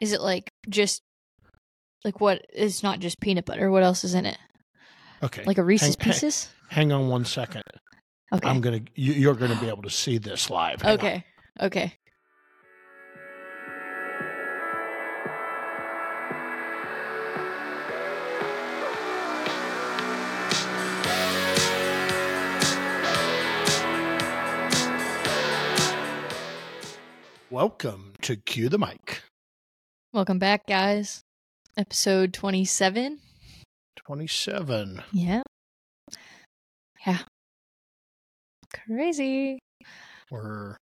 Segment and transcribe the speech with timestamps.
[0.00, 1.02] Is it like just
[2.04, 2.44] like what?
[2.52, 3.70] It's not just peanut butter.
[3.70, 4.38] What else is in it?
[5.22, 5.42] Okay.
[5.44, 6.48] Like a Reese's Hang- hang- Pieces?
[6.68, 7.62] Hang on one second.
[8.32, 8.48] Okay.
[8.48, 8.80] I'm gonna.
[8.94, 10.82] You, you're gonna be able to see this live.
[10.82, 10.98] Hang on.
[10.98, 11.24] okay.
[11.60, 11.94] Okay.
[27.50, 29.22] Welcome to Cue the Mic.
[30.16, 31.20] Welcome back, guys.
[31.76, 33.18] Episode twenty-seven.
[33.98, 35.02] 27.
[35.12, 35.42] Yeah.
[37.06, 37.18] Yeah.
[38.86, 39.58] Crazy.
[40.30, 40.78] We're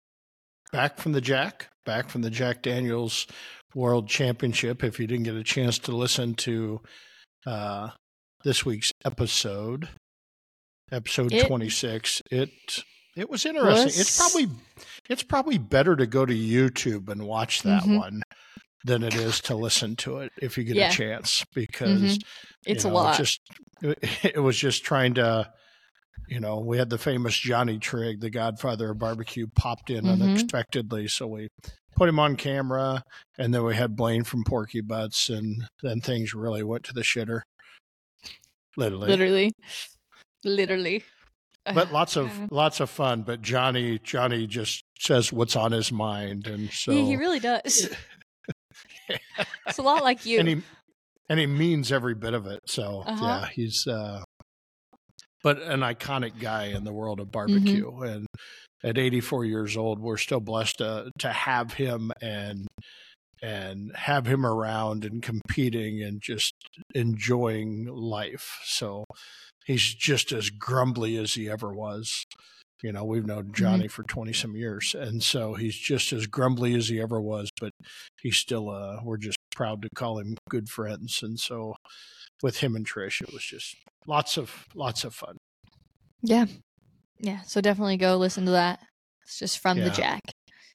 [0.74, 3.26] back from the Jack, back from the Jack Daniels
[3.74, 4.84] World Championship.
[4.84, 6.82] If you didn't get a chance to listen to
[7.46, 7.92] uh,
[8.44, 9.88] this week's episode,
[10.92, 12.50] episode It 26, it
[13.16, 13.88] it was interesting.
[13.96, 14.50] It's probably
[15.10, 17.98] it's probably better to go to YouTube and watch that Mhm.
[17.98, 18.24] one
[18.86, 20.90] than it is to listen to it if you get Yeah.
[20.90, 22.24] a chance because Mhm.
[22.66, 23.18] It's you a know, lot.
[23.18, 23.42] Just
[23.82, 25.52] it was just trying to,
[26.28, 30.22] you know, we had the famous Johnny Trigg, the Godfather of barbecue, popped in Mhm.
[30.22, 31.50] unexpectedly, so we
[31.96, 33.04] put him on camera,
[33.38, 37.02] and then we had Blaine from Porky Butts, and then things really went to the
[37.02, 37.42] shitter,
[38.78, 39.08] literally.
[39.10, 39.52] Literally.
[40.44, 41.04] Literally.
[41.76, 43.22] But lots of lots of fun.
[43.22, 47.88] But Johnny Johnny just says what's on his mind, and so he really does.
[49.68, 50.40] it's a lot like you.
[50.40, 50.62] and he
[51.30, 52.60] and he means every bit of it.
[52.68, 53.26] So Uh-huh.
[53.26, 54.24] yeah, he's uh
[55.44, 58.04] but an iconic guy in the world of barbecue Mm-hmm.
[58.04, 58.28] and
[58.84, 62.68] at 84 years old we're still blessed to to have him and
[63.44, 66.54] and have him around and competing and just
[66.94, 68.60] enjoying life.
[68.66, 69.04] So
[69.66, 72.24] he's just as grumbly as he ever was.
[72.84, 74.96] You know, we've known Johnny for 20 some years.
[74.98, 77.72] And so he's just as grumbly as he ever was, but
[78.22, 81.22] he's still, uh, we're just proud to call him good friends.
[81.22, 81.76] And so
[82.42, 83.76] with him and Trish, it was just
[84.08, 85.38] lots of, lots of fun.
[86.22, 86.46] yeah.
[87.20, 87.42] Yeah.
[87.42, 88.80] So definitely go listen to that.
[89.24, 90.22] It's just from the Jack.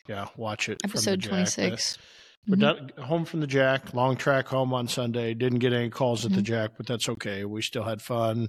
[0.09, 0.29] Yeah.
[0.37, 0.79] Watch it.
[0.81, 1.31] the Episode Jack.
[1.31, 1.99] 26.
[2.47, 2.61] We're Mhm.
[2.61, 5.35] done, home from the Jack, long track home on Sunday.
[5.35, 6.45] Didn't get any calls at the Mhm.
[6.45, 7.45] Jack, but that's okay.
[7.45, 8.47] We still had fun.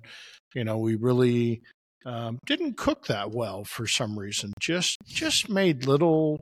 [0.54, 1.64] You know, we really
[2.06, 4.54] um, didn't cook that well for some reason.
[4.60, 6.40] Just just made little.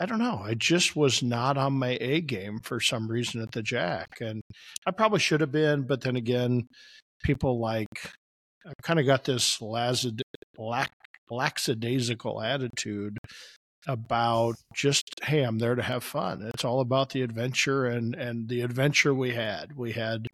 [0.00, 0.42] I don't know.
[0.44, 4.42] I just was not on my A game for some reason at the Jack, and
[4.86, 5.82] I probably should have been.
[5.82, 6.66] But then again,
[7.24, 7.88] people like
[8.66, 10.20] I've kind of got this lazid,
[10.58, 10.92] lack,
[11.30, 13.18] lackadaisical attitude
[13.86, 18.48] about just hey i'm there to have fun it's all about the adventure and and
[18.48, 20.26] the adventure we had we had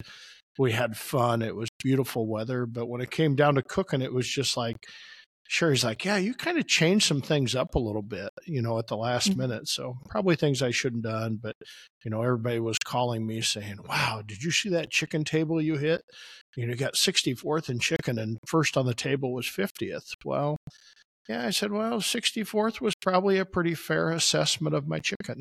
[0.58, 4.12] we had fun it was beautiful weather but when it came down to cooking it
[4.12, 4.76] was just like
[5.48, 8.78] sherry's like yeah you kind of changed some things up a little bit you know
[8.78, 9.36] at the last Mhm.
[9.36, 11.56] minute so probably things i shouldn't done but
[12.04, 15.76] you know everybody was calling me saying wow did you see that chicken table you
[15.76, 16.02] hit
[16.56, 20.56] you know you got 64th in chicken and first on the table was 50th well
[21.28, 25.40] yeah, I said, well, 64th was probably a pretty fair assessment of my chicken.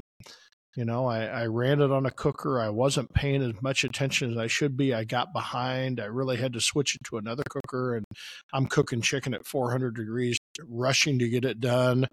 [0.75, 2.59] You know, I, I ran it on a cooker.
[2.59, 4.93] I wasn't paying as much attention as I should be.
[4.93, 5.99] I got behind.
[5.99, 8.05] I really had to switch it to another cooker, and
[8.53, 12.07] I'm cooking chicken at 400 degrees, rushing to get it done.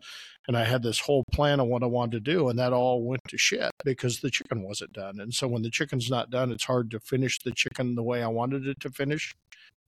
[0.48, 3.04] And I had this whole plan of what I wanted to do, and that all
[3.04, 5.20] went to shit because the chicken wasn't done.
[5.20, 8.22] And so when the chicken's not done, it's hard to finish the chicken the way
[8.22, 9.34] I wanted it to finish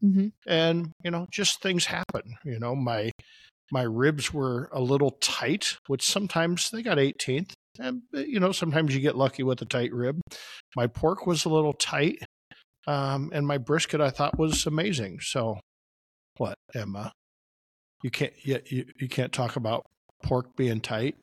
[0.02, 0.28] Mm-hmm.
[0.46, 3.10] and you know just things happen you know my
[3.70, 8.52] my ribs were a little tight which sometimes they got 18th and uh, you know
[8.52, 10.20] sometimes you get lucky with a tight rib
[10.76, 12.18] my pork was a little tight
[12.86, 15.58] um, and my brisket i thought was amazing so
[16.38, 17.12] what emma
[18.02, 19.84] you can't yet you, you can't talk about
[20.22, 21.16] pork being tight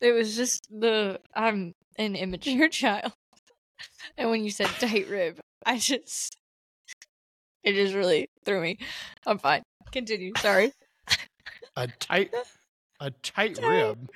[0.00, 3.12] It was just the I'm an immature child,
[4.16, 6.36] and when you said tight rib, I just
[7.62, 8.78] it just really threw me.
[9.26, 9.62] I'm fine.
[9.92, 10.32] Continue.
[10.38, 10.72] Sorry.
[11.76, 12.32] a tight
[13.00, 13.66] a tight Tight.
[13.68, 14.08] rib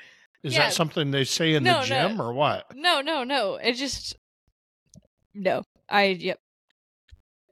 [0.44, 0.60] is Yeah.
[0.66, 2.08] that something they say in No, the no.
[2.08, 3.56] gym or what No, no, no.
[3.56, 4.14] It just
[5.34, 5.62] no.
[5.88, 6.38] I yep.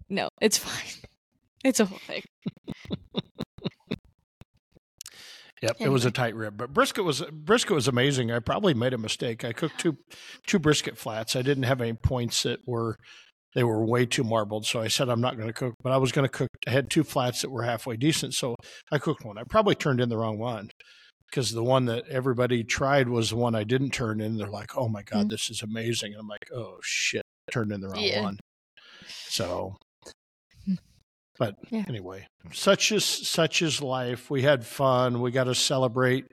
[0.09, 1.03] No, it's fine.
[1.65, 2.23] It's a whole thing.
[5.63, 8.33] Yep, it was a tight rib, but brisket was brisket was amazing.
[8.33, 9.45] I probably made a mistake.
[9.45, 9.97] I cooked two
[10.45, 11.37] two brisket flats.
[11.37, 12.97] I didn't have any points that were
[13.55, 15.75] they were way too marbled, so I said I'm not going to cook.
[15.81, 16.49] But I was going to cook.
[16.67, 18.57] I had two flats that were halfway decent, so
[18.91, 19.39] I cooked one.
[19.39, 20.69] I probably turned in the wrong one
[21.33, 24.37] because the one that everybody tried was the one I didn't turn in.
[24.37, 25.31] They're like, "Oh my god, Mm.
[25.31, 28.23] this is amazing!" And I'm like, "Oh shit, I turned in the wrong Yeah.
[28.23, 28.39] one."
[29.07, 29.77] So,
[31.39, 31.85] but Yeah.
[31.89, 34.31] anyway, such is such is life.
[34.31, 35.23] We had fun.
[35.23, 36.27] We got to celebrate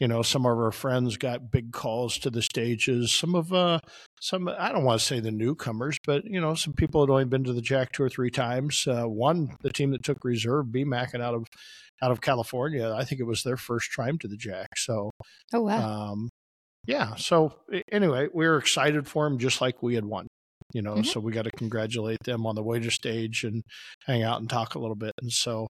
[0.00, 3.12] you know, some of our friends got big calls to the stages.
[3.12, 3.80] Some of uh,
[4.20, 7.24] some I don't want to say the newcomers, but you know, some people had only
[7.24, 8.86] been to the Jack two or three times.
[8.86, 11.46] Uh, one, the team that took reserve, BMAC, and out of
[12.02, 14.68] out of California, I think it was their first time to the Jack.
[14.76, 15.10] So,
[15.54, 16.28] oh wow, um,
[16.86, 17.14] yeah.
[17.16, 17.54] So
[17.92, 20.26] anyway, we were excited for them, just like we had won.
[20.74, 21.06] You know, Mhm.
[21.06, 23.62] so we got to congratulate them on the way to stage and
[24.06, 25.12] hang out and talk a little bit.
[25.22, 25.66] And so,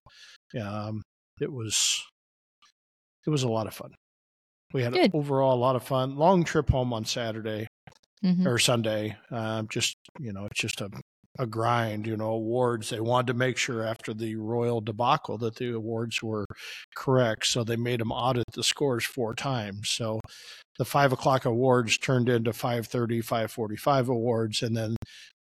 [0.60, 1.02] um,
[1.40, 2.02] it was
[3.26, 3.94] it was a lot of fun.
[4.72, 5.10] We had Good.
[5.14, 6.16] overall a lot of fun.
[6.16, 7.66] Long trip home on Saturday
[8.25, 8.46] Mhm.
[8.46, 9.16] or Sunday.
[9.30, 10.90] Um, just you know, it's just a
[11.38, 12.06] a grind.
[12.06, 12.90] You know, awards.
[12.90, 16.46] They wanted to make sure after the royal debacle that the awards were
[16.96, 19.90] correct, so they made them audit the scores four times.
[19.90, 20.20] So
[20.79, 24.96] the five o'clock awards turned into 5.30 5.45 awards and then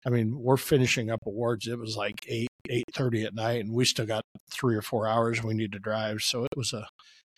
[0.07, 3.85] i mean we're finishing up awards it was like 8 8.30 at night and we
[3.85, 6.87] still got three or four hours we need to drive so it was a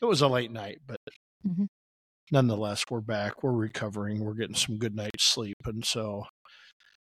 [0.00, 0.98] it was a late night but
[1.46, 1.66] Mhm.
[2.30, 6.24] nonetheless we're back we're recovering we're getting some good night's sleep and so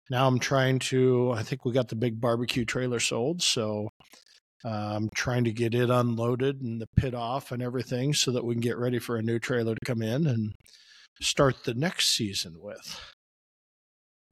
[0.09, 3.87] now i'm trying to i think we got the big barbecue trailer sold so
[4.65, 8.53] I'm trying to get it unloaded and the pit off and everything so that we
[8.53, 10.53] can get ready for a new trailer to come in and
[11.21, 12.99] start the next season with.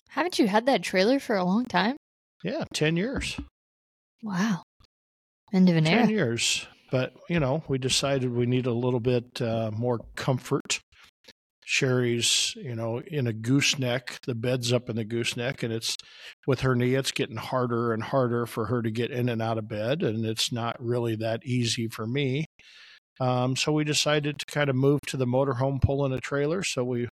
[0.09, 1.97] Haven't you had that trailer for a long time?
[2.43, 3.39] Yeah, 10 years.
[4.23, 4.63] Wow,
[5.53, 6.07] end of an 10 era.
[6.07, 6.65] years.
[6.91, 10.81] But, you know, we decided we need a little bit uh, more comfort.
[11.71, 14.19] Sherry's, you know, in a gooseneck.
[14.25, 15.95] The bed's up in the gooseneck, and it's
[16.45, 19.57] with her knee, it's getting harder and harder for her to get in and out
[19.57, 20.03] of bed.
[20.03, 22.43] And it's not really that easy for me.
[23.21, 26.61] Um, so we decided to kind of move to the motorhome pulling a trailer.
[26.61, 27.07] So we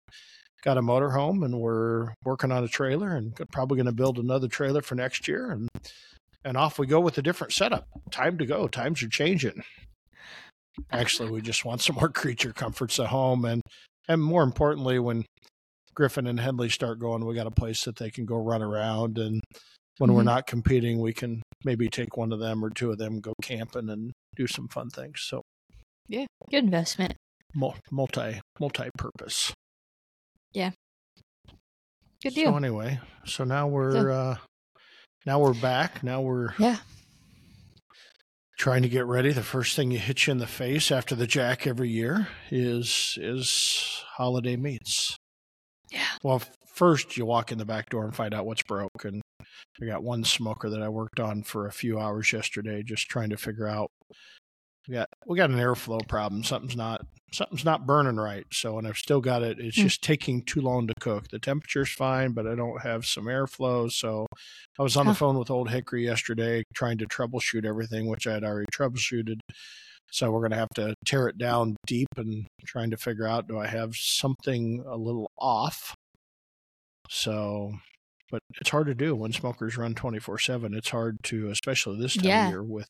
[0.65, 4.49] got a motorhome and we're working on a trailer and probably going to build another
[4.49, 5.51] trailer for next year.
[5.51, 5.69] And
[6.47, 7.87] and off we go with a different setup.
[8.11, 8.69] Time to go.
[8.69, 9.63] Times are changing.
[10.91, 13.61] Actually, we just want some more creature comforts at home, and
[14.09, 15.25] and more importantly, when
[15.95, 19.19] Griffin and Henley start going, we got a place that they can go run around,
[19.19, 19.41] and
[19.99, 20.27] when we're Mhm.
[20.27, 23.89] not competing, we can maybe take one of them or two of them, go camping,
[23.89, 25.23] and do some fun things.
[25.23, 25.43] So
[26.09, 27.15] yeah, Good investment.
[27.55, 29.53] multi multi purpose.
[30.53, 30.73] Yeah.
[32.23, 32.51] Good deal.
[32.53, 34.37] So anyway, so now we're uh,
[35.25, 36.03] now we're back.
[36.03, 36.79] Now we're yeah.
[38.57, 39.33] Trying to get ready.
[39.33, 43.19] The first thing you hit you in the face after the jack every year is
[43.21, 45.17] is holiday meats.
[45.91, 46.07] Yeah.
[46.23, 49.05] Well, first you walk in the back door and find out what's broke.
[49.05, 49.23] And
[49.81, 53.31] I got one smoker that I worked on for a few hours yesterday, just trying
[53.31, 53.91] to figure out.
[54.89, 56.45] We got we got an airflow problem.
[56.45, 58.45] Something's not something's not burning right.
[58.53, 59.59] So, and I've still got it.
[59.59, 59.83] It's Hmm.
[59.83, 61.29] just taking too long to cook.
[61.29, 63.91] The temperature's fine, but I don't have some airflow.
[63.91, 64.27] So,
[64.79, 68.33] I was on the phone with Old Hickory yesterday trying to troubleshoot everything, which I
[68.35, 69.39] had already troubleshooted.
[70.13, 73.49] So we're going to have to tear it down deep and trying to figure out
[73.49, 75.95] do I have something a little off?
[77.09, 77.73] So,
[78.31, 80.75] but it's hard to do when smokers run 24 7.
[80.75, 82.45] It's hard to, especially this time Yeah.
[82.45, 82.89] of year with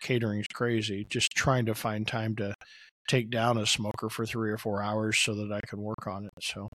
[0.00, 2.54] catering's crazy, just trying to find time to
[3.08, 6.24] take down a smoker for three or four hours so that I can work on
[6.26, 6.30] it.
[6.40, 6.68] So,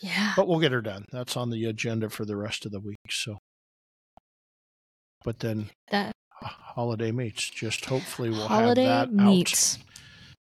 [0.00, 0.32] Yeah.
[0.36, 1.04] but we'll get her done.
[1.12, 2.98] That's on the agenda for the rest of the week.
[3.10, 3.38] So,
[5.24, 6.12] but then That
[6.42, 9.78] holiday meats, just hopefully we'll holiday have that meats.
[9.78, 9.84] out.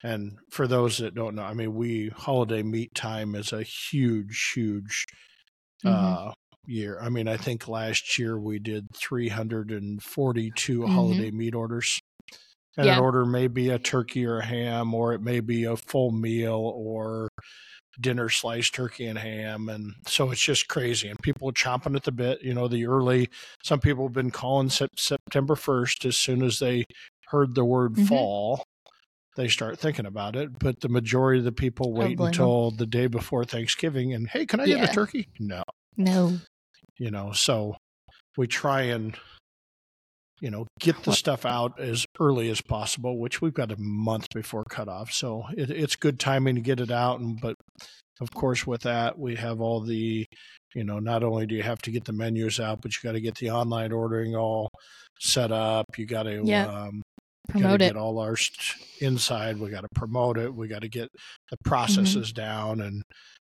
[0.05, 4.53] And for those that don't know, I mean, we holiday meat time is a huge,
[4.55, 5.05] huge
[5.85, 5.91] Mhm.
[6.31, 6.33] uh,
[6.67, 6.99] year.
[7.01, 10.89] I mean, I think last year we did 342 Mhm.
[10.93, 12.01] holiday meat orders.
[12.77, 12.95] And Yeah.
[12.97, 16.11] an order may be a turkey or a ham, or it may be a full
[16.11, 17.29] meal or
[18.01, 19.69] dinner sliced turkey and ham.
[19.69, 21.09] And so it's just crazy.
[21.09, 22.41] And people are chomping at the bit.
[22.43, 23.29] You know, the early,
[23.63, 26.87] some people have been calling Sep- September 1st as soon as they
[27.27, 28.09] heard the word Mhm.
[28.09, 28.65] fall.
[29.37, 33.07] They start thinking about it, but the majority of the people wait until the day
[33.07, 35.29] before Thanksgiving and hey, can I get a turkey?
[35.39, 35.63] No,
[35.97, 36.39] No.
[36.99, 37.77] you know so
[38.37, 39.19] we try and
[40.43, 44.27] you know get the stuff out as early as possible which we've got a month
[44.35, 47.55] before cutoff so it, it's good timing to get it out and but
[48.21, 50.27] of course with that we have all the
[50.75, 53.13] you know not only do you have to get the menus out but you got
[53.13, 54.69] to get the online ordering all
[55.21, 56.67] set up you got to Yeah.
[56.67, 57.01] um,
[57.49, 57.89] Promote it.
[57.93, 59.59] get all our st- inside.
[59.59, 60.55] We got to promote it.
[60.55, 61.09] We got to get
[61.51, 61.69] the Mm-hmm.
[61.69, 63.03] processes down and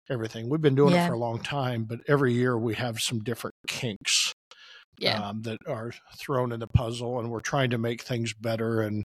[0.08, 0.48] everything.
[0.48, 1.04] We've been doing Yeah.
[1.04, 4.32] it for a long time, but every year we have some different kinks
[4.98, 5.28] Yeah.
[5.28, 8.80] um, that are thrown in the puzzle, and we're trying to make things better.
[8.82, 9.04] And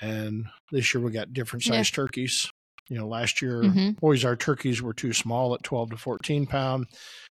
[0.00, 1.82] and this year we got different Yeah.
[1.84, 2.50] turkeys.
[2.88, 3.96] You know, last year Mhm.
[4.02, 6.86] always our turkeys were too small at 12 to 14 pound.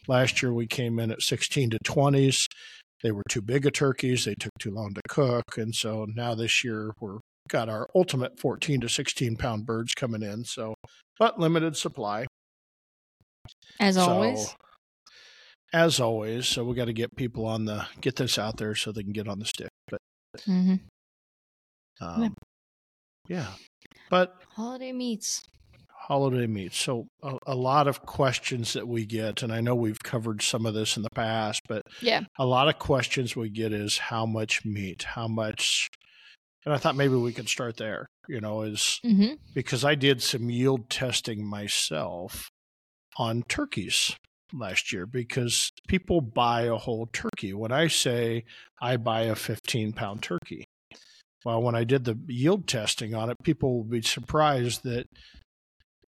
[0.08, 2.48] Last year we came in at 16 to 20s.
[3.02, 4.24] They were too big of turkeys.
[4.24, 5.56] They took too long to cook.
[5.56, 7.18] And so now this year we're
[7.48, 10.44] got our ultimate 14 to 16 pound birds coming in.
[10.44, 10.74] So,
[11.18, 12.26] but limited supply.
[13.80, 14.54] As So, always.
[15.72, 18.90] As always, so we got to get people on the get this out there so
[18.90, 19.68] they can get on the stick.
[19.90, 20.00] But
[20.46, 20.76] mm-hmm.
[22.00, 22.34] um,
[23.28, 23.48] yeah,
[24.08, 25.44] but Holiday meats.
[25.90, 26.72] holiday meat.
[26.72, 30.64] So a, a lot of questions that we get, and I know we've covered some
[30.64, 32.22] of this in the past, but Yeah.
[32.38, 35.88] a lot of questions we get is how much meat, how much,
[36.64, 38.06] and I thought maybe we could start there.
[38.26, 42.48] You know, is hmm because I did some yield testing myself
[43.18, 44.16] on turkeys
[44.52, 47.52] last year because people buy a whole turkey.
[47.52, 48.44] When I say
[48.80, 50.64] I buy a 15 pound turkey,
[51.44, 55.06] well, when I did the yield testing on it, people will be surprised that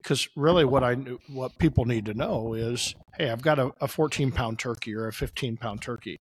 [0.03, 3.71] because really what I knew- what people need to know is, hey, I've got a,
[3.81, 6.17] a 14 pound turkey or a 15 pound turkey.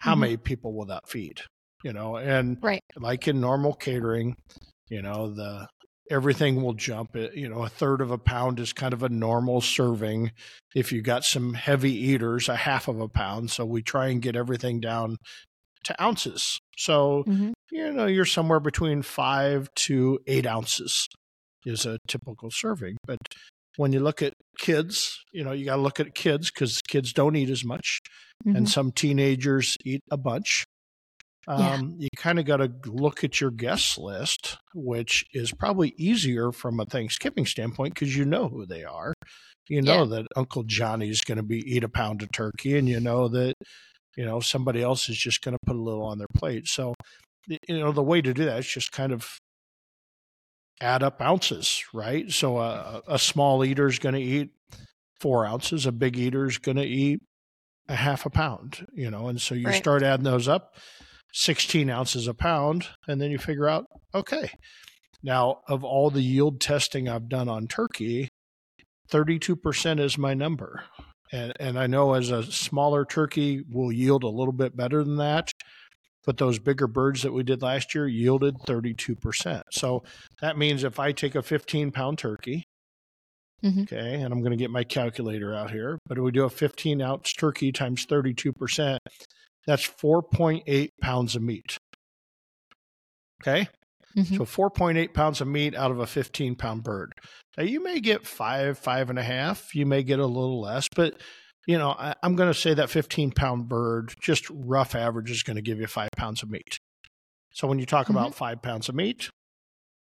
[0.00, 0.20] How Mhm.
[0.20, 1.40] many people will that feed?
[1.82, 2.82] You know, and Right.
[2.96, 4.36] like in normal catering,
[4.88, 5.66] you know, the
[6.10, 7.16] everything will jump.
[7.16, 10.32] It, you know, a third of a pound is kind of a normal serving.
[10.74, 13.50] If you got some heavy eaters, a half of a pound.
[13.50, 15.16] So we try and get everything down
[15.84, 16.58] to ounces.
[16.76, 21.08] So hmm you know, you're somewhere between five to eight ounces
[21.66, 22.96] is a typical serving.
[23.04, 23.18] But
[23.76, 27.12] when you look at kids, you know, you got to look at kids because kids
[27.12, 27.98] don't eat as much,
[28.44, 30.64] hmm and some teenagers eat a bunch.
[31.56, 31.74] Yeah.
[31.74, 36.52] Um, You kind of got to look at your guest list, which is probably easier
[36.52, 39.12] from a Thanksgiving standpoint because you know who they are.
[39.68, 43.00] You know that Uncle Johnny's going to be eat a pound of turkey, and you
[43.00, 43.54] know that
[44.16, 46.66] you know somebody else is just going to put a little on their plate.
[46.68, 46.94] So,
[47.48, 49.38] you know, the way to do that is just kind of
[50.80, 52.30] add up ounces, right?
[52.30, 54.50] So a, a small eater is going to eat
[55.20, 57.20] four ounces, a big eater is going to eat
[57.88, 59.74] a half a pound, you know, and so you Right.
[59.74, 60.76] start adding those up,
[61.34, 64.48] 16 ounces a pound, and then you figure out, okay,
[65.22, 68.28] now of all the yield testing I've done on turkey,
[69.10, 70.84] 32% is my number.
[71.32, 75.16] And, and I know as a smaller turkey will yield a little bit better than
[75.16, 75.50] that,
[76.24, 79.62] but those bigger birds that we did last year yielded 32%.
[79.72, 80.04] So
[80.40, 82.62] that means if I take a 15 pound turkey,
[83.64, 83.82] Mhm.
[83.84, 86.50] okay, and I'm going to get my calculator out here, but if we do a
[86.50, 88.98] 15 ounce turkey times 32%,
[89.66, 91.78] that's 4.8 pounds of meat.
[93.42, 93.68] Okay.
[94.14, 97.12] hmm So 4.8 pounds of meat out of a 15 pound bird.
[97.56, 99.74] Now you may get five, five and a half.
[99.74, 101.14] You may get a little less, but
[101.66, 105.42] you know, I, I'm going to say that 15 pound bird, just rough average, is
[105.42, 106.78] going to give you five pounds of meat.
[107.52, 109.30] So when you talk about five pounds of meat,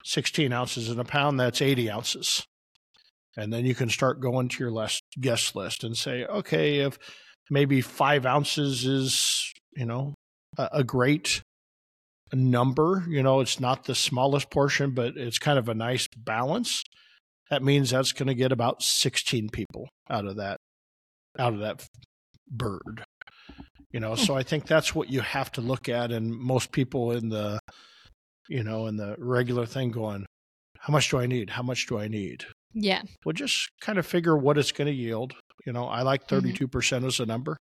[0.03, 2.45] 16 ounces in a pound, that's 80 ounces.
[3.37, 6.97] And then you can start going to your list, guest list and say, okay, if
[7.49, 10.13] maybe five ounces is, you know,
[10.57, 11.41] a, a great
[12.33, 16.83] number, you know, it's not the smallest portion, but it's kind of a nice balance.
[17.49, 20.57] That means that's going to get about 16 people out of that,
[21.37, 21.85] out of that
[22.49, 23.03] bird.
[23.91, 24.23] You know, hmm.
[24.23, 26.11] so I think that's what you have to look at.
[26.11, 27.59] And most people in the,
[28.47, 30.25] you know, in the regular thing going,
[30.77, 31.49] how much do I need?
[31.49, 32.45] How much do I need?
[32.73, 33.01] Yeah.
[33.25, 35.33] Well, just kind of figure what it's going to yield.
[35.65, 36.41] You know, I like Mhm.
[36.41, 37.57] 32% as a number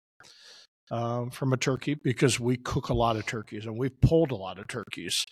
[0.91, 4.37] um, from a turkey because we cook a lot of turkeys and we've pulled a
[4.37, 5.25] lot of turkeys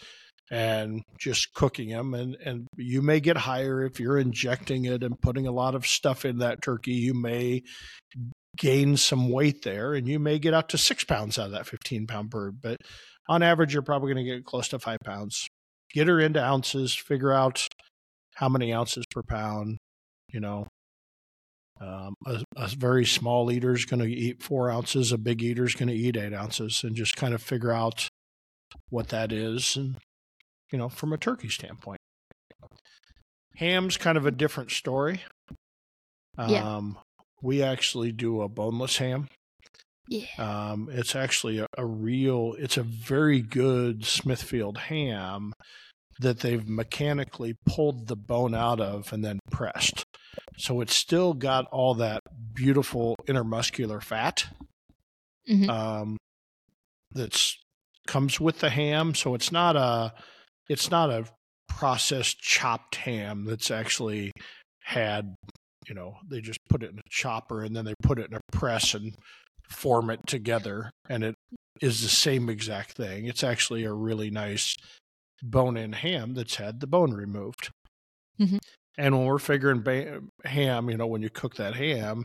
[0.50, 2.14] and just cooking them.
[2.14, 5.87] And, and you may get higher if you're injecting it and putting a lot of
[5.87, 6.93] stuff in that turkey.
[6.93, 7.62] You may
[8.59, 11.67] gain some weight there and you may get out to six pounds out of that
[11.67, 12.61] 15 pound bird.
[12.61, 12.79] But
[13.29, 15.47] on average, you're probably going to get close to five pounds.
[15.95, 17.67] Get her into ounces, figure out
[18.35, 19.79] how many ounces per pound,
[20.29, 20.67] you know.
[21.81, 25.11] Um, a, a very small eater is going to eat four ounces.
[25.11, 28.09] A big eater is going to eat eight ounces, and just kind of figure out
[28.89, 29.97] what that is, and
[30.71, 31.99] you know, from a turkey standpoint.
[33.57, 35.21] Ham's kind of a different story.
[36.39, 36.77] Yeah.
[36.77, 36.99] Um,
[37.43, 39.29] we actually do a boneless ham.
[40.09, 40.27] Yeah.
[40.39, 45.53] Um, it's actually a, a real, it's a very good Smithfield ham
[46.21, 50.04] that they've mechanically pulled the bone out of and then pressed.
[50.57, 52.21] So it's still got all that
[52.54, 54.47] beautiful intermuscular fat
[55.49, 55.69] Mhm.
[55.69, 56.16] um,
[57.12, 57.59] that's
[58.07, 59.14] comes with the ham.
[59.14, 60.12] So it's not a,
[60.69, 61.25] it's not a
[61.69, 64.33] processed chopped ham that's actually
[64.83, 65.35] had,
[65.88, 68.37] you know, they just put it in a chopper and then they put it in
[68.37, 69.14] a press and
[69.71, 71.35] form it together and it
[71.81, 73.26] is the same exact thing.
[73.26, 74.76] It's actually a really nice
[75.42, 77.70] bone in ham that's had the bone removed.
[78.40, 78.58] Mm-hmm.
[78.99, 82.25] And when we're figuring ba- ham, you know, when you cook that ham,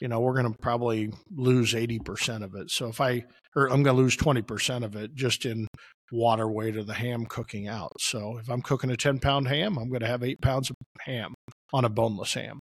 [0.00, 2.70] you know, we're going to probably lose 80% of it.
[2.70, 3.24] So if I,
[3.56, 5.66] or I'm going to lose 20% of it just in
[6.12, 7.92] water weight of the ham cooking out.
[7.98, 10.76] So if I'm cooking a 10 pound ham, I'm going to have eight pounds of
[11.00, 11.34] ham
[11.72, 12.60] on a boneless ham.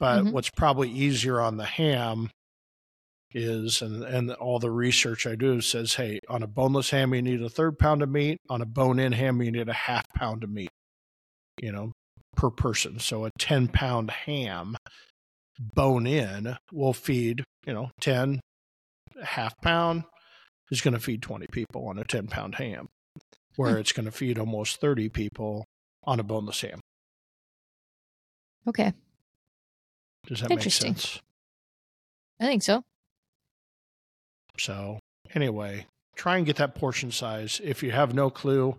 [0.00, 0.32] But Mhm.
[0.32, 2.30] what's probably easier on the ham
[3.34, 7.22] is, and, and all the research I do says, hey, on a boneless ham, you
[7.22, 8.38] need a third pound of meat.
[8.48, 10.70] On a bone in ham, you need a half pound of meat,
[11.60, 11.92] you know,
[12.36, 12.98] per person.
[12.98, 14.76] So a 10 pound ham
[15.74, 18.40] bone in will feed, you know, 10,
[19.22, 20.04] half pound
[20.70, 22.86] is going to feed 20 people on a 10 pound ham,
[23.56, 23.80] where Hmm.
[23.80, 25.64] it's going to feed almost 30 people
[26.04, 26.80] on a boneless ham.
[28.66, 28.92] Okay.
[30.26, 31.20] Does that make sense?
[32.40, 32.82] I think so.
[34.58, 34.98] So,
[35.34, 35.86] anyway,
[36.16, 37.60] try and get that portion size.
[37.62, 38.76] If you have no clue,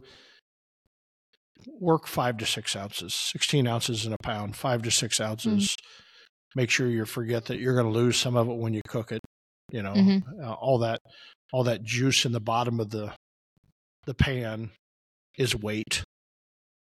[1.80, 5.76] work five to six ounces, 16 ounces in a pound, five to six ounces.
[6.56, 9.12] Make sure you forget that you're going to lose some of it when you cook
[9.12, 9.20] it.
[9.72, 10.24] You know, Mhm.
[10.44, 11.00] uh, all that,
[11.54, 13.14] all that juice in the bottom of the,
[14.06, 14.72] the pan
[15.38, 16.04] is weight.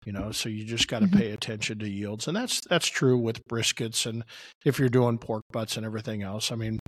[0.07, 1.19] You know, so you just got to Mhm.
[1.19, 4.25] pay attention to yields, and that's that's true with briskets, and
[4.65, 6.51] if you're doing pork butts and everything else.
[6.51, 6.79] I mean,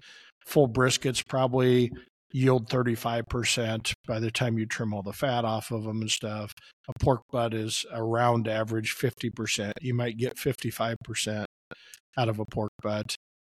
[0.50, 1.90] full briskets probably
[2.32, 6.52] yield 35% by the time you trim all the fat off of them and stuff.
[6.88, 9.72] A pork butt is around average 50%.
[9.80, 11.44] You might get 55%
[12.16, 13.14] out of a pork butt,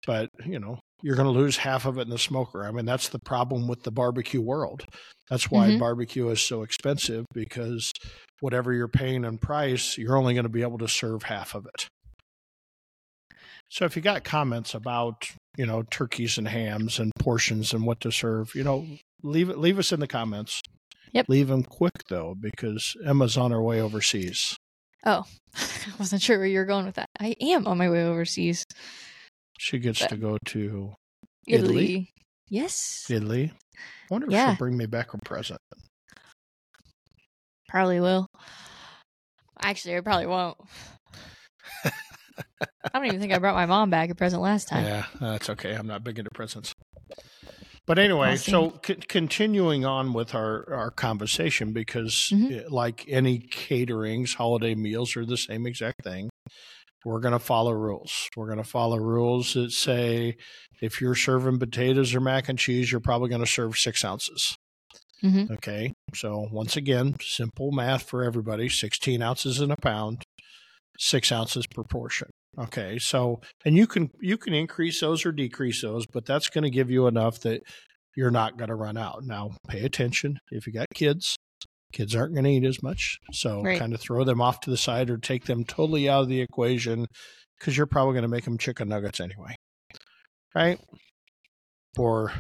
[0.06, 2.64] but you know, you're going to lose half of it in the smoker.
[2.66, 4.86] I mean, that's the problem with the barbecue world.
[5.30, 5.80] That's why Mhm.
[5.80, 7.92] barbecue is so expensive because
[8.42, 11.66] whatever you're paying in price, you're only going to be able to serve half of
[11.66, 11.88] it.
[13.70, 18.00] So if you got comments about, you know, turkeys and hams and portions and what
[18.02, 18.86] to serve, you know,
[19.24, 20.62] leave it leave us in the comments.
[21.14, 21.26] Yep.
[21.28, 24.56] Leave them quick though because Emma's on her way overseas.
[25.06, 25.66] Oh, I
[26.00, 27.10] wasn't sure where you were going with that.
[27.20, 28.64] I am on my way overseas.
[29.60, 30.94] She gets But- to go to
[31.48, 31.70] Italy.
[31.76, 32.10] Italy?
[32.50, 33.06] Yes.
[33.10, 33.52] Italy.
[33.76, 33.80] I
[34.10, 35.60] wonder if she'll bring me back a present.
[37.70, 38.28] Probably will.
[39.62, 40.58] Actually, I probably won't.
[42.62, 44.84] I don't even think I brought my mom back a present last time.
[44.86, 45.74] Yeah, that's okay.
[45.74, 46.74] I'm not big into presents.
[47.88, 52.52] But anyway, so c- continuing on with our, our conversation, because Mhm.
[52.52, 56.30] eh, like any caterings, holiday meals are the same exact thing.
[57.04, 58.30] We're going to follow rules.
[58.38, 60.38] We're going to follow rules that say
[60.82, 64.56] if you're serving potatoes or mac and cheese, you're probably going to serve six ounces.
[65.24, 65.50] Mhm.
[65.52, 65.94] Okay.
[66.14, 70.24] So once again, simple math for everybody 16 ounces in a pound,
[71.02, 72.30] six ounces per portion.
[72.60, 73.00] Okay.
[73.00, 76.70] So, and you can, you can increase those or decrease those, but that's going to
[76.70, 77.62] give you enough that
[78.16, 79.24] you're not going to run out.
[79.24, 80.38] Now, pay attention.
[80.52, 81.36] If you got kids,
[81.92, 83.18] kids aren't going to eat as much.
[83.32, 83.80] So Right.
[83.80, 86.42] kind of throw them off to the side or take them totally out of the
[86.42, 87.08] equation
[87.58, 89.56] because you're probably going to make them chicken nuggets anyway.
[90.54, 90.80] Right.
[91.98, 92.32] Or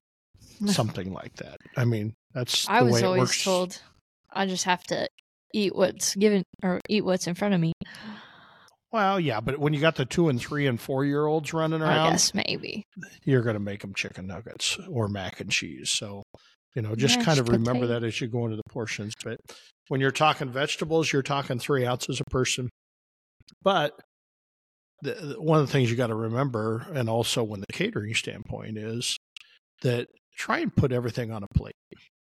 [0.66, 1.58] something like that.
[1.76, 3.44] I mean, that's I was way it always works.
[3.44, 3.80] told
[4.32, 5.06] I just have to
[5.54, 7.72] eat what's given or eat what's in front of me.
[8.90, 11.82] Well, yeah, but when you got the two and three and four year olds running
[11.82, 12.84] I around, guess maybe.
[13.24, 15.90] you're going to make them chicken nuggets or mac and cheese.
[15.90, 16.22] So,
[16.74, 18.00] you know, just kind Mashed of remember potato.
[18.00, 19.12] that as you go into the portions.
[19.22, 19.38] But
[19.88, 22.70] when you're talking vegetables, you're talking three ounces a person.
[23.62, 23.92] But
[25.02, 28.14] the, the- one of the things you got to remember, and also when the catering
[28.14, 29.18] standpoint is
[29.82, 31.74] that try and put everything on a plate.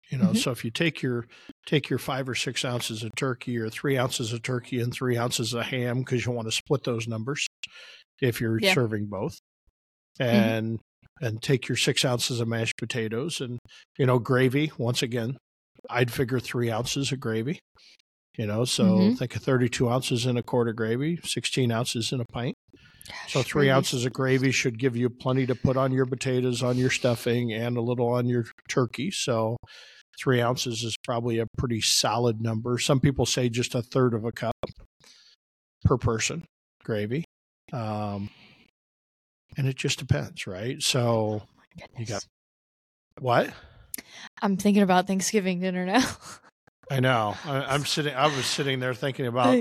[0.09, 0.37] You know, Mhm.
[0.37, 1.27] so if you take your
[1.65, 5.17] take your five or six ounces of turkey or three ounces of turkey and three
[5.17, 7.45] ounces of ham because you want to split those numbers
[8.21, 8.73] if you're Yeah.
[8.73, 9.37] serving both,
[10.19, 10.79] and
[11.21, 13.59] and take your six ounces of mashed potatoes and
[13.97, 14.71] you know gravy.
[14.77, 15.37] Once again,
[15.89, 17.59] I'd figure three ounces of gravy.
[18.37, 19.17] You know, so Mhm.
[19.17, 22.55] think of thirty-two ounces in a quart of gravy, sixteen ounces in a pint.
[23.29, 23.71] So three really.
[23.71, 27.51] ounces of gravy should give you plenty to put on your potatoes, on your stuffing,
[27.53, 29.11] and a little on your turkey.
[29.11, 29.57] So
[30.21, 32.77] three ounces is probably a pretty solid number.
[32.79, 34.55] Some people say just a third of a cup
[35.85, 36.45] per person
[36.83, 37.23] gravy.
[37.73, 38.29] Um,
[39.57, 40.81] and it just depends, right?
[40.81, 41.43] So
[41.79, 41.99] Goodness.
[41.99, 42.25] you got-
[43.19, 43.49] what?
[44.41, 46.07] I'm thinking about Thanksgiving dinner now.
[46.91, 47.35] I know.
[47.45, 48.13] I, I'm sitting.
[48.15, 49.57] I was sitting there thinking about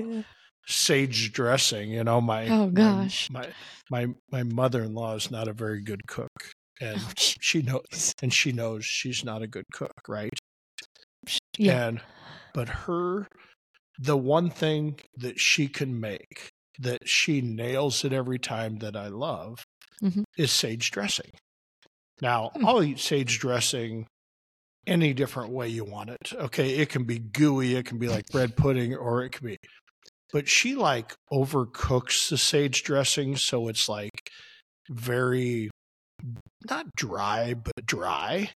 [0.66, 1.90] sage dressing.
[1.90, 3.30] You know, my Oh, my- gosh.
[3.30, 3.48] my
[3.90, 6.30] my my mother in law is not a very good cook,
[6.80, 7.36] and Ouch.
[7.40, 10.32] she knows and she knows she's not a good cook right
[11.58, 11.88] Yeah.
[11.88, 12.00] and
[12.54, 13.26] but her
[13.98, 19.08] the one thing that she can make that she nails it every time that i
[19.08, 19.64] love
[20.02, 20.24] Mhm.
[20.36, 21.30] is sage dressing
[22.20, 22.66] now Hmm.
[22.66, 24.06] i'll eat sage dressing
[24.86, 28.26] any different way you want it okay it can be gooey it can be like
[28.28, 29.56] bread pudding or it can be
[30.32, 34.30] but she like overcooks the sage dressing so it's like
[34.90, 35.70] very
[36.68, 38.50] not dry, but dry.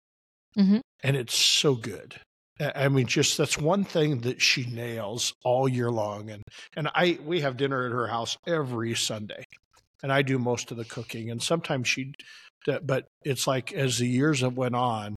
[0.56, 0.80] Mhm.
[1.02, 2.20] And it's so good.
[2.60, 6.30] I mean, just that's one thing that she nails all year long.
[6.30, 6.42] And
[6.76, 9.44] and I we have dinner at her house every Sunday,
[10.02, 11.30] and I do most of the cooking.
[11.30, 12.12] And sometimes she,
[12.82, 15.16] but it's like as the years have went on,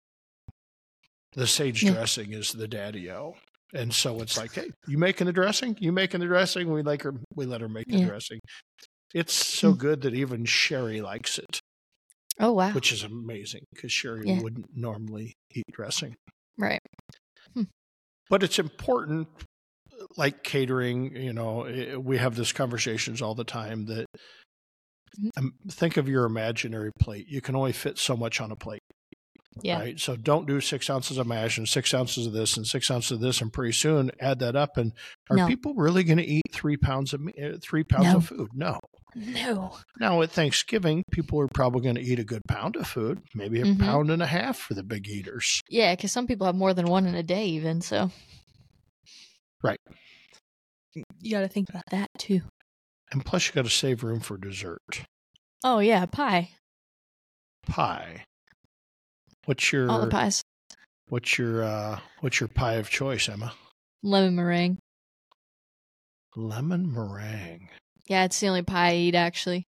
[1.34, 1.94] the sage Yeah.
[1.94, 3.36] dressing is the daddy-o.
[3.74, 5.78] And so it's like, hey, you making the dressing?
[5.80, 6.72] You making the dressing?
[6.72, 7.14] We like her.
[7.36, 8.06] We let her make the Yeah.
[8.06, 8.40] dressing.
[9.14, 9.78] It's so Mm.
[9.78, 11.60] good that even Sherry likes it,
[12.39, 12.72] Oh wow.
[12.72, 14.41] which is amazing because Sherry Yeah.
[14.41, 16.15] wouldn't normally eat dressing.
[16.58, 16.80] right.
[18.30, 19.28] But it's important,
[20.15, 21.13] like catering.
[21.17, 24.06] You know, eh, we have these conversations all the time that.
[25.20, 25.30] Mhm.
[25.36, 27.28] Um, think of your imaginary plate.
[27.28, 28.80] You can only fit so much on a plate.
[29.62, 29.80] Yeah.
[29.80, 30.00] Right.
[30.00, 33.12] So don't do six ounces of mash and six ounces of this and six ounces
[33.12, 34.78] of this, and pretty soon add that up.
[34.78, 34.94] And
[35.30, 35.48] are No.
[35.48, 38.15] people really going to eat three pounds of me- uh, three pounds No.
[38.17, 38.52] of food?
[38.54, 38.80] No.
[39.15, 39.78] No.
[40.00, 43.60] Now at Thanksgiving, people are probably going to eat a good pound of food, maybe
[43.62, 43.80] a Mhm.
[43.80, 45.62] pound and a half for the big eaters.
[45.69, 48.12] Yeah, because some people have more than one in a day, even so.
[49.63, 49.80] Right.
[50.93, 52.41] You got to think about that too.
[53.12, 55.06] And plus, you got to save room for dessert.
[55.63, 56.52] Oh yeah, pie.
[57.67, 58.24] Pie.
[59.45, 60.41] What's your All the pies.
[61.10, 63.54] what's your uh, what's your pie of choice, Emma?
[64.04, 64.78] Lemon meringue.
[66.36, 67.69] Lemon meringue.
[68.08, 69.64] Yeah, it's the only pie I eat actually.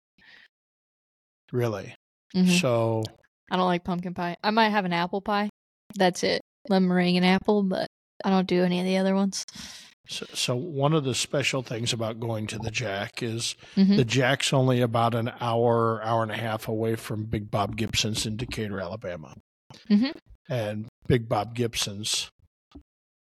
[1.53, 1.95] Really?
[2.35, 2.61] Mhm.
[2.61, 3.03] So
[3.51, 4.37] I don't like pumpkin pie.
[4.43, 5.49] I might have an apple pie.
[5.95, 6.41] That's it.
[6.69, 7.89] Lemon meringue and apple, but
[8.25, 9.45] I don't do any of the other ones.
[10.09, 13.97] So, so one of the special things about going to the Jack is Mhm.
[13.97, 18.27] the Jack's only about an hour, hour and a half away from Big Bob Gibson's
[18.27, 19.35] in Decatur, Alabama.
[19.89, 20.17] Mhm.
[20.49, 22.29] And Big Bob Gibson's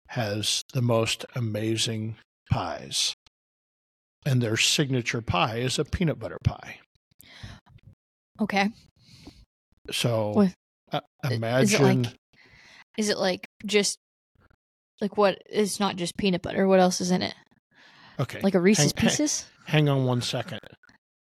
[0.09, 2.17] has the most amazing
[2.49, 3.15] pies.
[4.25, 6.79] And their signature pie is a peanut butter pie.
[8.39, 8.69] Okay.
[9.91, 10.53] So What-
[10.91, 12.13] uh, Is it imagine like
[12.97, 13.97] is it like just
[14.99, 17.33] like what it's not just peanut butter, what else is in it?
[18.19, 19.45] okay, Like a Reese's hang- hang- pieces?
[19.65, 20.59] hang on one second.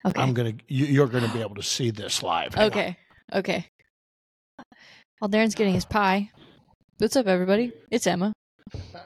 [0.06, 0.20] Okay.
[0.22, 2.54] I'm gonna you, you're gonna be able to see this live.
[2.56, 2.72] Hang on.
[2.72, 2.98] Okay.
[3.34, 3.66] Okay.
[5.20, 6.32] While Darren's getting his pie.
[7.00, 7.74] What's up, everybody?
[7.92, 8.32] It's Emma.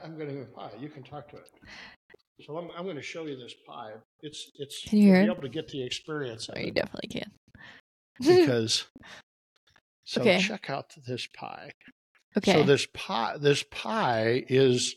[0.04, 0.70] I'm going to have a pie.
[0.80, 1.50] You can talk to it.
[2.46, 3.92] So I'm, I'm going to show you this pie.
[4.22, 7.10] It's it's Can you be able to get the experience of Oh, you it definitely
[7.10, 7.32] can.
[8.20, 8.86] because.
[10.04, 10.40] So Okay.
[10.40, 11.72] check out this pie.
[12.38, 12.52] okay.
[12.54, 14.96] So this pie this pie is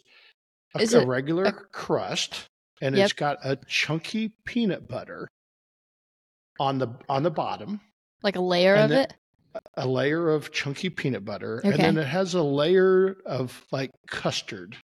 [0.74, 2.46] a, Is a regular a- crust,
[2.80, 3.04] and Yep.
[3.04, 5.28] it's got a chunky peanut butter
[6.58, 7.80] on the on the bottom.
[8.22, 9.14] like a layer of it?
[9.76, 14.76] A layer of chunky peanut butter, and then it has a layer of like custard.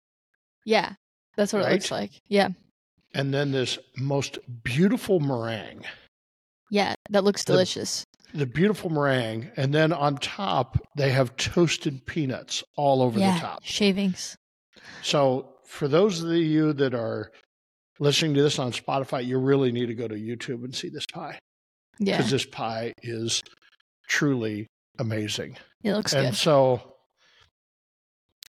[0.67, 0.95] Yeah.
[1.39, 2.11] That's what it looks like.
[2.29, 2.49] Yeah.
[3.15, 5.85] and then this most beautiful meringue.
[6.71, 6.95] Yeah.
[7.09, 8.05] That looks delicious.
[8.35, 13.35] The beautiful meringue, and then on top they have toasted peanuts all over yeah.
[13.35, 13.65] the top.
[13.65, 14.37] Shavings.
[15.03, 17.31] So for those of you that are
[18.01, 21.07] listening to this on Spotify, you really need to go to YouTube and see this
[21.07, 21.39] pie
[21.99, 22.19] Yeah.
[22.19, 23.43] because this pie is
[24.09, 24.67] truly
[24.99, 25.57] amazing.
[25.83, 26.37] It looks and good.
[26.37, 26.97] so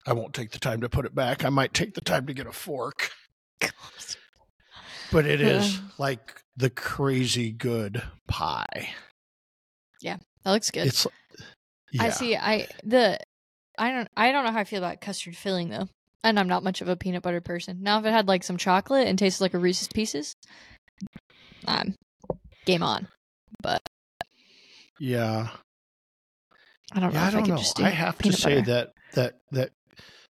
[0.08, 1.43] I won't take the time to put it back.
[1.46, 3.12] I might take the time to get a fork.
[5.12, 8.89] But it is like the crazy good pie.
[10.02, 10.88] Yeah, that looks good.
[10.88, 11.06] It's
[11.91, 12.04] yeah.
[12.04, 12.36] I see.
[12.36, 13.20] I the
[13.78, 15.88] I don't I don't know how I feel about custard filling though,
[16.24, 17.80] and I'm not much of a peanut butter person.
[17.82, 20.34] Now, if it had like some chocolate and tasted like a Reese's Pieces,
[21.65, 21.96] I'm
[22.65, 23.08] game on.
[23.62, 23.82] But
[25.00, 25.50] Yeah.
[26.93, 27.86] I don't know Yeah, I I, don't could know.
[27.86, 28.72] I have to peanut say butter.
[28.72, 29.72] that that that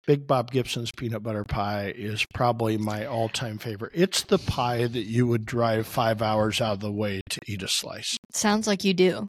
[0.08, 3.92] Big Bob Gibson's peanut butter pie is probably my all-time favorite.
[3.94, 7.62] It's the pie that you would drive 5 hours out of the way to eat
[7.62, 8.16] a slice.
[8.32, 9.28] sounds like you do.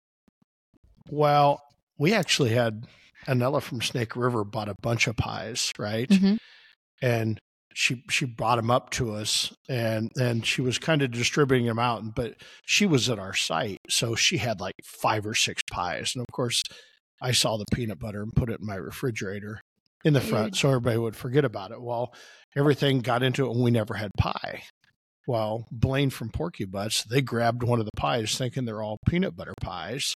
[1.12, 1.62] Well,
[1.98, 2.88] we actually had
[3.28, 6.08] Anella from Snake River bought a bunch of pies, right?
[6.08, 6.38] Mhm.
[7.02, 7.39] And
[7.76, 11.78] she she brought them up to us, and and she was kind of distributing them
[11.80, 12.15] out.
[12.15, 16.22] But she was at our site, so she had like five or six pies, and
[16.22, 16.63] of course,
[17.22, 19.60] I saw the peanut butter and put it in my refrigerator
[20.06, 21.82] in the front, so everybody would forget about it.
[21.82, 22.14] Well,
[22.56, 24.64] everything got into it, and we never had pie.
[25.28, 29.36] Well, Blaine from Porky Butts, they grabbed one of the pies, thinking they're all peanut
[29.36, 30.16] butter pies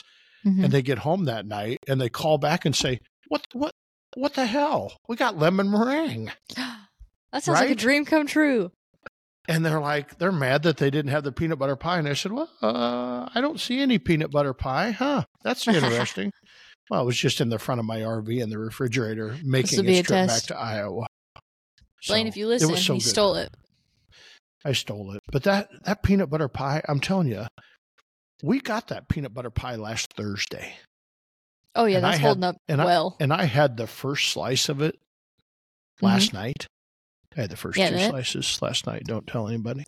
[0.46, 0.66] Mhm.
[0.66, 3.72] and they get home that night and they call back and say, "What what
[4.16, 4.94] what the hell?
[5.08, 8.72] We got lemon meringue." that sounds like a dream come true.
[9.48, 11.98] And they're like, they're mad that they didn't have the peanut butter pie.
[11.98, 15.24] And I said, "Well, uh, I don't see any peanut butter pie, huh?
[15.44, 16.32] That's interesting."
[16.90, 20.00] Well, it was just in the front of my RV in the refrigerator, making its
[20.00, 21.06] a trip back to Iowa.
[22.08, 23.06] Blaine, So, if you it listen, so he good.
[23.10, 23.50] stole it.
[24.66, 27.46] I stole it, but that that peanut butter pie, I'm telling you,
[28.44, 30.74] we got that peanut butter pie last Thursday,
[31.76, 33.16] Oh yeah, And I that's had- holding up and I- well.
[33.20, 34.96] and I had the first slice of it
[36.02, 36.68] last night.
[37.38, 37.94] I had the first Mm-hmm.
[37.94, 39.04] Yeah, two that- slices last night.
[39.06, 39.86] Don't tell anybody.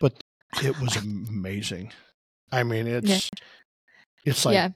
[0.00, 0.14] But
[0.62, 0.96] it was
[1.30, 1.92] amazing.
[2.52, 3.30] I mean, it's
[4.24, 4.68] it's like yeah,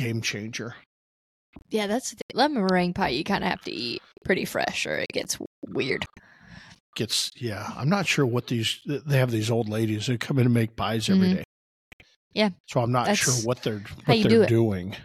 [0.00, 0.74] game changer.
[1.70, 1.86] yeah.
[1.86, 2.34] That's the thing.
[2.38, 3.08] lemon meringue pie.
[3.10, 6.06] You kind of have to eat pretty fresh, or it gets weird.
[6.96, 7.72] Gets yeah.
[7.76, 10.74] I'm not sure what these they have these old ladies that come in and make
[10.76, 11.36] pies every Mhm.
[11.36, 11.44] day.
[12.32, 14.96] Yeah, So I'm not sure what they're what they're do doing.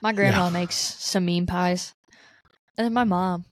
[0.00, 1.92] My grandma makes some mean pies,
[2.78, 3.44] and then my mom.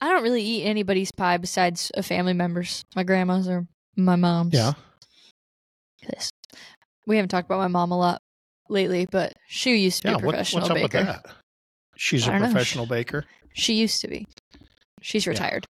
[0.00, 2.84] I don't really eat anybody's pie besides a family members.
[2.96, 4.54] My grandma's or my mom's.
[4.54, 4.72] Yeah.
[7.06, 8.22] We haven't talked about my mom a lot
[8.68, 10.16] lately, but she used to Yeah.
[10.16, 10.98] be a What, professional what's up baker.
[10.98, 11.26] with that?
[11.96, 12.46] She's a I don't know.
[12.52, 13.24] professional baker.
[13.54, 14.26] She used to be.
[15.02, 15.30] She's Yeah.
[15.30, 15.66] retired.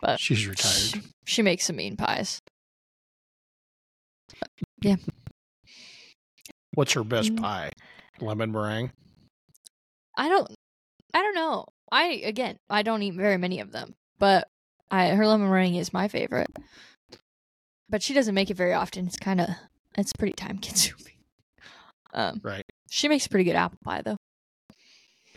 [0.00, 0.74] But She's retired.
[0.74, 2.40] She, she makes some mean pies.
[4.82, 4.96] Yeah.
[6.74, 7.40] What's her best Mm.
[7.40, 7.70] pie?
[8.20, 8.92] Lemon meringue.
[10.16, 10.48] I don't
[11.12, 11.66] I don't know.
[11.90, 14.48] I again, I don't eat very many of them, but
[14.90, 16.50] I her lemon meringue is my favorite.
[17.88, 19.06] But she doesn't make it very often.
[19.06, 19.48] It's kind of
[19.98, 21.14] it's pretty time consuming.
[22.12, 22.64] Um Right.
[22.90, 24.16] she makes a pretty good apple pie though.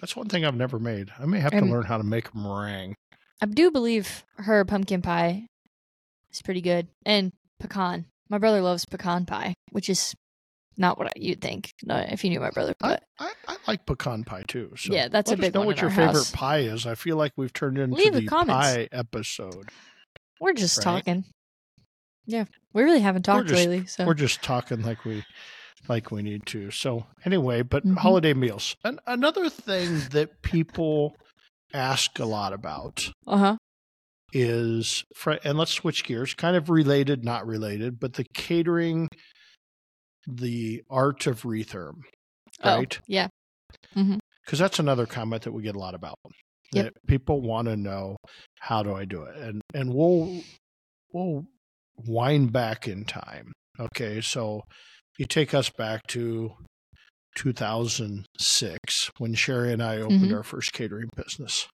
[0.02, 1.12] That's one thing I've never made.
[1.18, 2.96] I may have to Um, learn how to make a meringue.
[3.42, 5.48] I do believe her pumpkin pie
[6.32, 8.06] is pretty good and pecan.
[8.30, 10.14] My brother loves pecan pie, which is
[10.76, 13.86] not what you'd think no, if you knew my brother, I, but I, I like
[13.86, 14.74] pecan pie too.
[14.76, 16.32] So Yeah, that's a big know one what your favorite house.
[16.32, 16.86] pie is.
[16.88, 19.70] I feel like we've turned into Leave the the pie episode.
[20.42, 20.84] we're just Right.
[21.06, 21.26] talking.
[22.26, 25.24] Yeah, we really haven't talked just- lately, so We're just talking like we
[25.88, 26.72] like we need to.
[26.72, 27.98] So anyway, but Mhm.
[27.98, 28.76] holiday meals.
[28.84, 31.16] An- another thing that people
[31.74, 33.58] ask a lot about uh huh.
[34.32, 35.04] is
[35.44, 39.08] and let's switch gears, kind of related, not related, but the catering,
[40.28, 42.02] the art of retherm,
[42.64, 42.98] right?
[43.00, 43.28] Oh, yeah.
[43.94, 46.16] because that's another comment that we get a lot about.
[46.72, 46.94] Yep.
[47.08, 48.18] People want to know
[48.60, 50.42] how do I do it, and and we'll
[51.12, 51.46] we'll
[52.08, 53.52] wind back in time.
[53.80, 54.62] Okay, so
[55.18, 56.54] you take us back to
[57.36, 60.36] 2006 when Sherry and I opened Mhm.
[60.36, 61.68] our first catering business.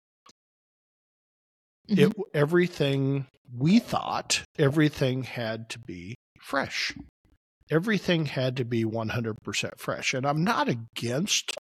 [1.90, 2.12] Mhm.
[2.12, 6.94] It everything we thought everything had to be fresh.
[7.70, 11.52] Everything had to be 100% fresh, and I'm not against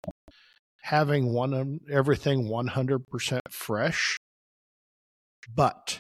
[0.83, 4.17] having one everything 100% fresh,
[5.53, 5.99] but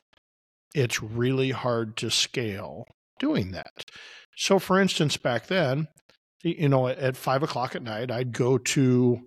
[0.74, 2.84] it's really hard to scale
[3.18, 3.82] doing that.
[4.36, 5.88] So, for instance, back then,
[6.42, 9.20] you know, at, five o'clock at night, I'd go to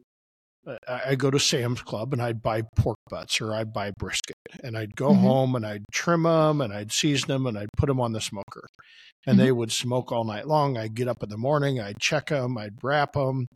[0.67, 3.91] uh, I- I'd go to Sam's Club and I'd buy pork butts or I'd buy
[3.97, 5.21] brisket and I'd go Mhm.
[5.21, 8.19] home and I'd trim them and I'd season them and I'd put them on the
[8.21, 8.67] smoker
[9.25, 10.77] and they would smoke all night long.
[10.77, 13.47] I'd get up in the morning, I'd check them, I'd wrap them,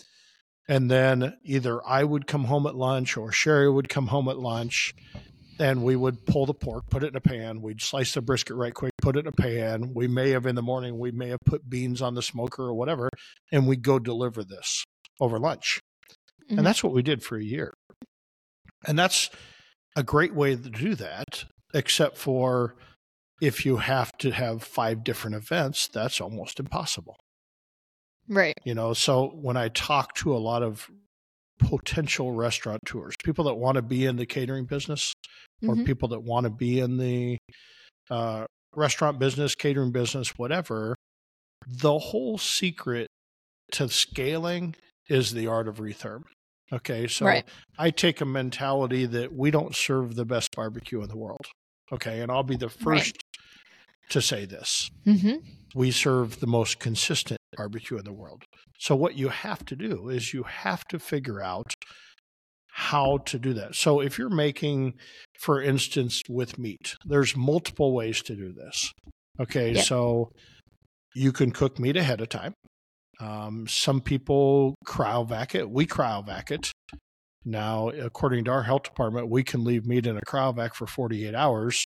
[0.67, 4.39] and then either I would come home at lunch or Sherry would come home at
[4.39, 4.93] lunch
[5.59, 7.61] and we would pull the pork, put it in a pan.
[7.61, 9.93] We'd slice the brisket right quick, put it in a pan.
[9.93, 12.73] We may have in the morning, we may have put beans on the smoker or
[12.73, 13.09] whatever,
[13.51, 14.83] and we'd go deliver this
[15.19, 15.79] over lunch.
[16.49, 16.57] Mhm.
[16.57, 17.73] And that's what we did for a year.
[18.87, 19.29] And that's
[19.95, 22.75] a great way to do that, except for
[23.41, 27.17] if you have to have five different events, that's almost impossible
[28.29, 28.53] right.
[28.63, 30.89] you know so when i talk to a lot of
[31.59, 35.11] potential restaurateurs people that want to be in the catering business
[35.67, 35.85] or Mhm.
[35.85, 37.37] people that want to be in the
[38.09, 40.95] uh, restaurant business catering business whatever
[41.67, 43.07] the whole secret
[43.71, 44.75] to scaling
[45.09, 46.23] is the art of retherm
[46.71, 47.45] okay so Right.
[47.77, 51.45] i take a mentality that we don't serve the best barbecue in the world
[51.91, 53.01] okay and i'll be the Right.
[53.03, 53.17] first
[54.09, 55.35] to say this Mm-hmm.
[55.75, 58.43] we serve the most consistent barbecue in the world.
[58.79, 61.73] So what you have to do is you have to figure out
[62.75, 63.75] how to do that.
[63.75, 64.95] So if you're making,
[65.39, 68.91] for instance, with meat, there's multiple ways to do this.
[69.39, 69.81] Okay, Yeah.
[69.83, 70.31] so
[71.13, 72.53] you can cook meat ahead of time.
[73.19, 75.69] Um, some people cryovac it.
[75.69, 76.71] We cryovac it.
[77.45, 81.35] Now, according to our health department, we can leave meat in a cryovac for 48
[81.35, 81.85] hours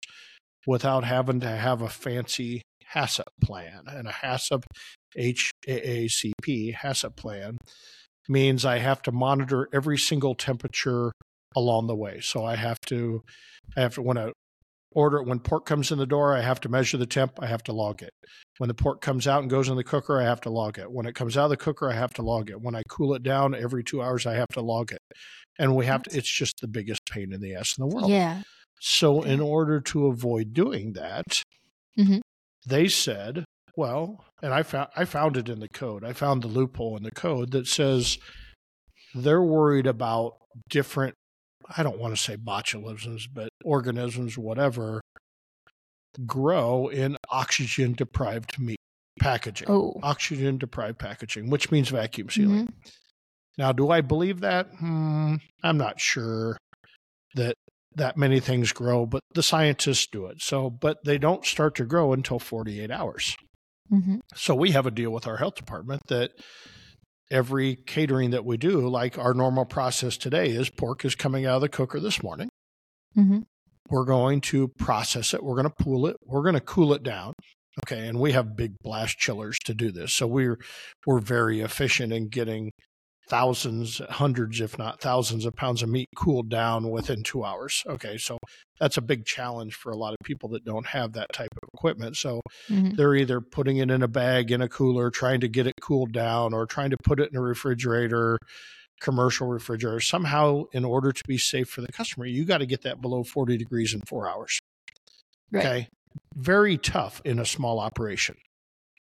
[0.65, 2.62] without having to have a fancy
[2.93, 3.82] HACCP plan.
[3.88, 4.63] And a HACCP,
[5.17, 7.58] H-A-A-C-P, HACCP plan
[8.30, 11.12] means I have to monitor every single temperature
[11.56, 12.20] along the way.
[12.22, 13.24] So I have to,
[13.76, 14.32] I have to, when I
[14.92, 17.48] order, it when pork comes in the door, I have to measure the temp, I
[17.48, 18.12] have to log it.
[18.58, 20.92] When the pork comes out and goes in the cooker, I have to log it.
[20.92, 22.62] When it comes out of the cooker, I have to log it.
[22.62, 25.02] When I cool it down every two hours, I have to log it.
[25.60, 28.10] And we have to, it's just the biggest pain in the ass in the world.
[28.10, 28.42] Yeah.
[28.80, 31.26] So, in order to avoid doing that,
[31.98, 32.22] Mhm.
[32.66, 33.44] they said,
[33.78, 36.04] well, and I found I found it in the code.
[36.04, 38.18] I found the loophole in the code that says
[39.16, 40.38] they're worried about
[40.70, 41.13] different
[41.78, 45.02] I don't want to say botulisms, but organisms, whatever,
[46.26, 48.80] grow in oxygen deprived meat
[49.20, 49.70] packaging.
[49.70, 49.94] Oh.
[50.04, 52.68] Oxygen deprived packaging, which means vacuum sealing.
[52.68, 52.74] Mhm.
[53.58, 54.68] Now, do I believe that?
[54.78, 56.58] Hmm, I'm not sure
[57.36, 57.56] that
[57.96, 60.40] that many things grow, but the scientists do it.
[60.40, 63.36] So, but they don't start to grow until 48 hours.
[63.91, 64.19] Mhm.
[64.36, 66.32] So we have a deal with our health department that
[67.32, 71.56] every catering that we do, like our normal process today is pork is coming out
[71.56, 72.50] of the cooker this morning.
[73.17, 73.39] Mm-hmm.
[73.89, 75.43] We're going to process it.
[75.43, 76.17] We're going to pool it.
[76.26, 77.34] We're going to cool it down.
[77.86, 78.08] Okay.
[78.08, 80.13] And we have big blast chillers to do this.
[80.13, 80.58] So we're,
[81.06, 82.71] we're very efficient in getting
[83.28, 87.84] thousands, hundreds, if not thousands of pounds of meat cooled down within two hours.
[87.88, 88.18] Okay.
[88.18, 88.38] So
[88.80, 91.70] that's a big challenge for a lot of people that don't have that type of
[91.74, 92.16] equipment.
[92.18, 92.96] So Mhm.
[92.96, 96.12] they're either putting it in a bag in a cooler, trying to get it cooled
[96.13, 98.38] down, or trying to put it in a refrigerator,
[99.02, 100.00] commercial refrigerator.
[100.00, 103.24] Somehow, in order to be safe for the customer, you got to get that below
[103.24, 104.60] 40 degrees in four hours.
[105.52, 105.66] Right.
[105.66, 105.88] Okay.
[106.36, 108.36] Very tough in a small operation.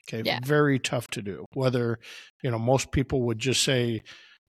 [0.09, 0.23] Okay.
[0.25, 0.39] Yeah.
[0.45, 1.45] Very tough to do.
[1.55, 1.99] Whether,
[2.43, 4.03] you know, most people would just say,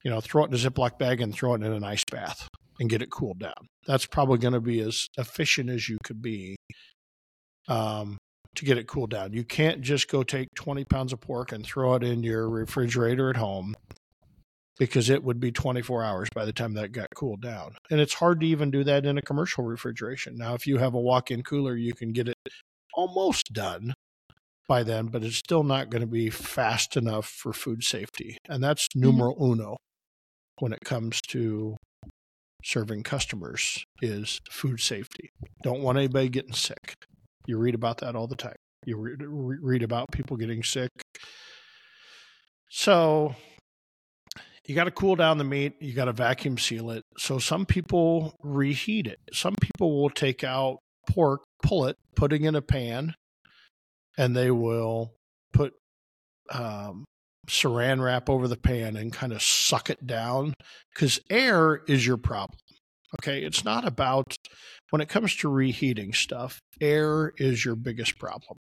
[0.05, 2.49] you know, throw it in a Ziploc bag and throw it in an ice bath
[2.79, 3.69] and get it cooled down.
[3.87, 6.57] That's probably going to be as efficient as you could be
[7.69, 8.19] um,
[8.55, 9.33] to get it cooled down.
[9.33, 13.31] You can't just go take 20 pounds of pork and throw it in your refrigerator
[13.31, 13.75] at home
[14.79, 17.75] because it would be 24 hours by the time that got cooled down.
[17.91, 20.37] And it's hard to even do that in a commercial refrigeration.
[20.37, 22.37] Now, if you have a walk in cooler, you can get it
[22.95, 23.95] almost done
[24.69, 28.39] by then, but it's still not going to be fast enough for food safety.
[28.49, 29.01] And that's hmm.
[29.01, 29.77] numero uno
[30.59, 31.77] when it comes to
[32.65, 35.31] serving customers is food safety.
[35.63, 36.95] Don't want anybody getting sick.
[37.47, 38.57] You read about that all the time.
[38.85, 40.91] You read, read about people getting sick.
[42.69, 43.35] So
[44.67, 45.75] you got to cool down the meat.
[45.81, 47.03] You got to vacuum seal it.
[47.19, 49.19] So some people reheat it.
[49.33, 53.15] Some people will take out pork, pull it, put it in a pan,
[54.17, 55.13] and they will
[55.53, 55.75] put
[56.51, 57.05] um,
[57.49, 60.55] saran wrap over the pan and kind of suck it down
[60.95, 62.59] because air is your problem.
[63.21, 63.43] Okay.
[63.45, 64.35] It's not about
[64.91, 68.57] when it comes to reheating stuff, air is your biggest problem.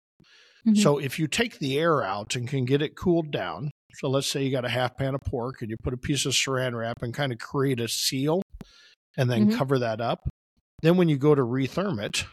[0.68, 0.78] Mhm.
[0.78, 4.28] So if you take the air out and can get it cooled down, so let's
[4.28, 6.74] say you got a half pan of pork and you put a piece of saran
[6.78, 8.42] wrap and kind of create a seal
[9.18, 9.58] and then Mhm.
[9.58, 10.28] cover that up.
[10.82, 12.26] Then when you go to retherm it,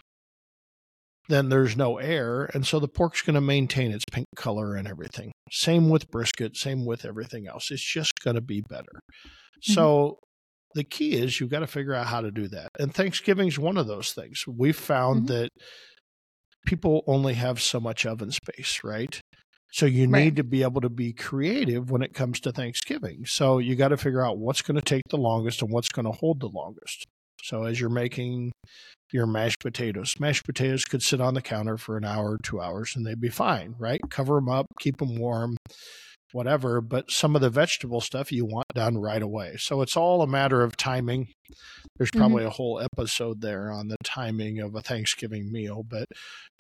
[1.30, 2.50] then there's no air.
[2.52, 5.32] And so the pork's going to maintain its pink color and everything.
[5.50, 7.70] Same with brisket, same with everything else.
[7.70, 9.00] It's just going to be better.
[9.62, 10.18] So
[10.74, 12.68] the key is you've got to figure out how to do that.
[12.78, 14.44] And Thanksgiving's one of those things.
[14.46, 15.26] We've found Mhm.
[15.28, 15.48] that
[16.66, 19.20] people only have so much oven space, right?
[19.72, 20.24] So you Right.
[20.24, 23.24] need to be able to be creative when it comes to Thanksgiving.
[23.26, 26.06] So you got to figure out what's going to take the longest and what's going
[26.06, 27.04] to hold the longest.
[27.42, 28.52] So as you're making
[29.12, 32.94] your mashed potatoes, mashed potatoes could sit on the counter for an hour, two hours,
[32.94, 34.00] and they'd be fine, right?
[34.10, 35.56] Cover them up, keep them warm,
[36.32, 36.80] whatever.
[36.80, 39.56] But some of the vegetable stuff you want done right away.
[39.58, 41.28] So it's all a matter of timing.
[41.98, 42.18] There's Mhm.
[42.18, 46.06] probably a whole episode there on the timing of a Thanksgiving meal, but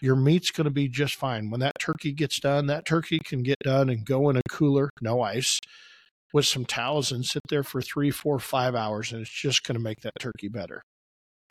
[0.00, 1.50] your meat's going to be just fine.
[1.50, 4.90] When that turkey gets done, that turkey can get done and go in a cooler,
[5.00, 5.60] no ice,
[6.32, 9.76] with some towels and sit there for three, four, five hours, and it's just going
[9.76, 10.82] to make that turkey better.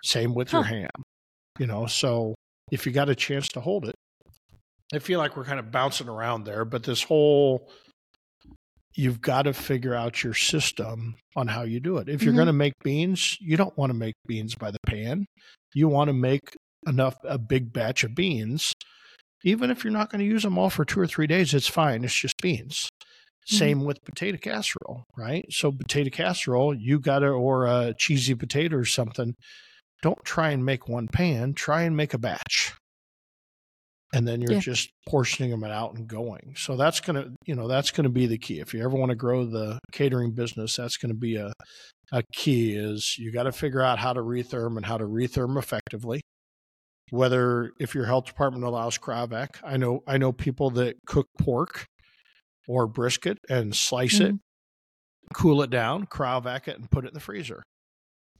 [0.03, 0.89] Same with your ham,
[1.59, 1.85] you know.
[1.87, 2.35] So
[2.71, 3.95] if you got a chance to hold it,
[4.93, 7.69] I feel like we're kind of bouncing around there, but this whole
[8.95, 12.09] you've got to figure out your system on how you do it.
[12.09, 12.37] If you're Mhm.
[12.37, 15.25] going to make beans, you don't want to make beans by the pan.
[15.73, 16.41] You want to make
[16.87, 18.73] enough a big batch of beans.
[19.43, 21.67] Even if you're not going to use them all for two or three days, it's
[21.67, 22.03] fine.
[22.03, 22.89] It's just beans.
[23.45, 25.45] Same with potato casserole, right?
[25.49, 29.33] So potato casserole, you got to or a cheesy potato or something.
[30.01, 31.53] Don't try and make one pan.
[31.53, 32.73] Try and make a batch
[34.13, 34.59] and then you're Yeah.
[34.59, 36.55] just portioning them out and going.
[36.57, 38.59] So that's going to, you know, that's going to be the key.
[38.59, 41.53] If you ever want to grow the catering business, that's going to be a,
[42.11, 45.57] a key is you got to figure out how to retherm and how to retherm
[45.57, 46.21] effectively.
[47.11, 51.85] Whether if your health department allows cryovac, I know, I know people that cook pork
[52.67, 55.33] or brisket and slice it, mm-hmm.
[55.33, 57.63] cool it down, cryovac it and put it in the freezer.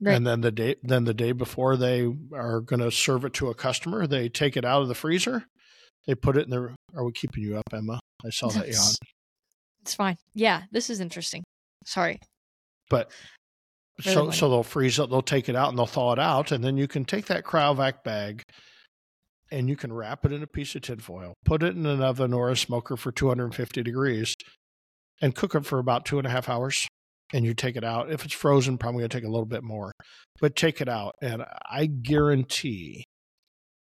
[0.00, 0.16] Right.
[0.16, 3.48] And then the day then the day before they are going to serve it to
[3.50, 5.44] a customer, they take it out of the freezer.
[6.06, 6.74] They put it in the.
[6.94, 8.00] Are we keeping you up, Emma?
[8.24, 8.94] I saw that yawn.
[9.82, 10.16] It's fine.
[10.34, 11.42] Yeah, this is interesting.
[11.84, 12.18] Sorry.
[12.88, 13.10] But
[14.04, 14.36] Really so funny.
[14.36, 15.10] so they'll freeze it.
[15.10, 17.44] They'll take it out and they'll thaw it out, and then you can take that
[17.44, 18.42] cryovac bag
[19.52, 22.32] and you can wrap it in a piece of tinfoil, put it in an oven
[22.32, 24.36] or a smoker for 250 degrees,
[25.20, 26.86] and cook it for about two and a half hours.
[27.32, 28.10] And you take it out.
[28.10, 29.92] If it's frozen, probably going to take a little bit more,
[30.40, 31.14] but take it out.
[31.22, 33.04] And I guarantee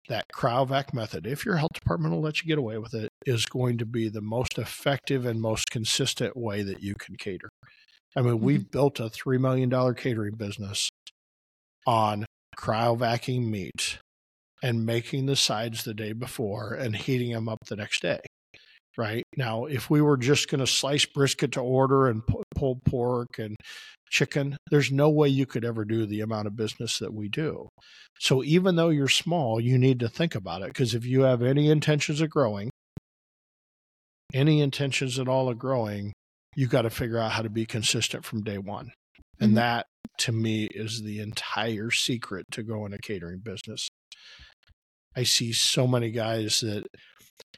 [0.09, 3.47] that cryovac method, if your health department will let you get away with it, is
[3.47, 7.49] going to be the most effective and most consistent way that you can cater.
[8.17, 8.45] I mean, mm-hmm.
[8.45, 10.89] we've built a $3 million catering business
[11.87, 12.25] on
[12.59, 13.99] cryovacking meat
[14.63, 18.21] and making the sides the day before and heating them up the next day.
[18.99, 22.23] Right now, if we were just going to slice brisket to order and
[22.55, 23.57] pulled pork and
[24.09, 27.69] chicken, there's no way you could ever do the amount of business that we do.
[28.19, 31.43] So, even though you're small, you need to think about it because if you have
[31.43, 32.71] any intentions of growing,
[34.33, 36.13] any intentions at all of growing,
[36.55, 38.93] you got to figure out how to be consistent from day one.
[39.41, 39.57] And mm-hmm.
[39.57, 39.87] that
[40.19, 43.89] to me is the entire secret to growing a catering business.
[45.15, 46.87] I see so many guys that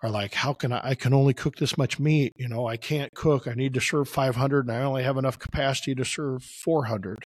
[0.03, 2.33] are like, how can I, I can only cook this much meat.
[2.37, 3.49] You know, I can't cook.
[3.49, 7.25] I need to serve 500 and I only have enough capacity to serve 400.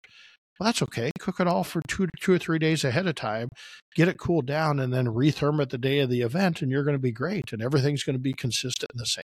[0.59, 1.11] Well, that's okay.
[1.19, 3.51] Cook it all for two, two or three days ahead of time,
[3.95, 6.83] get it cooled down, and then retherm it the day of the event, and you're
[6.83, 7.53] going to be great.
[7.53, 9.23] And everything's going to be consistent and the same.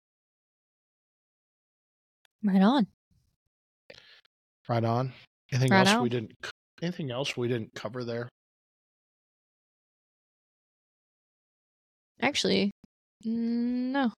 [2.42, 2.86] Right on.
[4.68, 5.14] Right on.
[5.50, 6.02] Anything right else on.
[6.02, 6.32] we didn't?
[6.82, 8.28] Anything else we didn't cover there?
[12.20, 12.70] Actually,
[13.22, 14.12] no,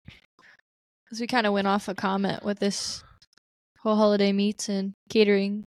[1.04, 3.04] because we kind of went off a comment with this
[3.80, 5.64] whole holiday meats and catering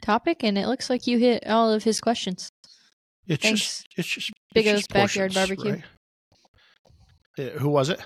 [0.00, 2.50] topic, and it looks like you hit all of his questions.
[3.26, 3.60] It's Thanks.
[3.60, 5.80] just, it's just Big it's O's just backyard barbecue.
[7.38, 7.54] Right?
[7.54, 8.00] Uh, who was it?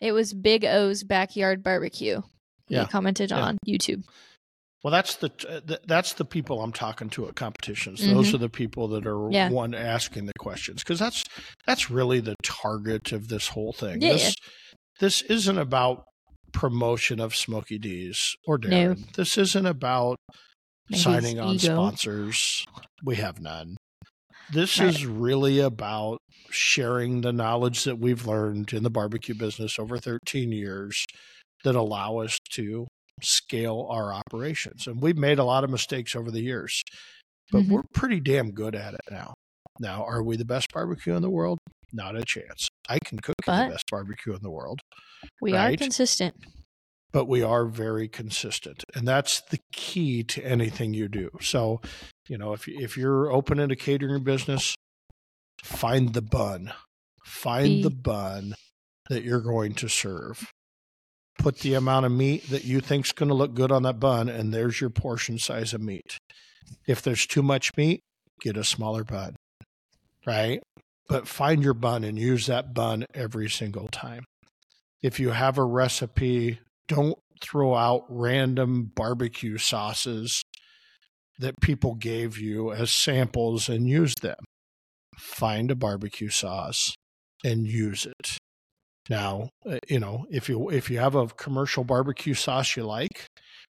[0.00, 2.20] It was Big O's backyard barbecue.
[2.68, 2.86] He yeah.
[2.86, 3.40] commented yeah.
[3.40, 4.04] on YouTube.
[4.84, 8.02] Well, that's the uh, that's the people I'm talking to at competitions.
[8.02, 8.14] Mm-hmm.
[8.14, 9.48] Those are the people that are yeah.
[9.48, 11.24] one asking the questions because that's
[11.66, 14.02] that's really the target of this whole thing.
[14.02, 14.12] Yeah.
[14.12, 14.36] This
[15.00, 16.04] this isn't about
[16.52, 18.98] promotion of Smokey D's or Darren.
[18.98, 19.04] No.
[19.16, 20.18] This isn't about
[20.92, 21.72] signing on ego.
[21.72, 22.66] sponsors.
[23.02, 23.78] We have none.
[24.52, 24.90] This right.
[24.90, 26.18] is really about
[26.50, 31.06] sharing the knowledge that we've learned in the barbecue business over 13 years
[31.64, 32.86] that allow us to
[33.22, 34.86] scale our operations.
[34.86, 36.82] And we've made a lot of mistakes over the years,
[37.50, 37.72] but mm-hmm.
[37.72, 39.34] we're pretty damn good at it now.
[39.80, 41.58] Now, are we the best barbecue in the world?
[41.92, 42.68] Not a chance.
[42.88, 44.80] I can cook the best barbecue in the world.
[45.40, 45.74] We right?
[45.74, 46.34] are consistent.
[47.12, 48.82] But we are very consistent.
[48.94, 51.30] And that's the key to anything you do.
[51.40, 51.80] So,
[52.28, 54.74] you know, if if you're opening a catering business,
[55.62, 56.72] find the bun.
[57.24, 58.54] Find the, the bun
[59.08, 60.50] that you're going to serve
[61.38, 64.28] put the amount of meat that you think's going to look good on that bun,
[64.28, 66.18] and there's your portion size of meat.
[66.86, 68.00] If there's too much meat,
[68.40, 69.36] get a smaller bun,
[70.26, 70.62] right?
[71.08, 74.24] But find your bun and use that bun every single time.
[75.02, 80.42] If you have a recipe, don't throw out random barbecue sauces
[81.38, 84.36] that people gave you as samples and use them.
[85.18, 86.94] Find a barbecue sauce
[87.44, 88.38] and use it.
[89.10, 93.26] Now, uh, you know, if you if you have a commercial barbecue sauce you like,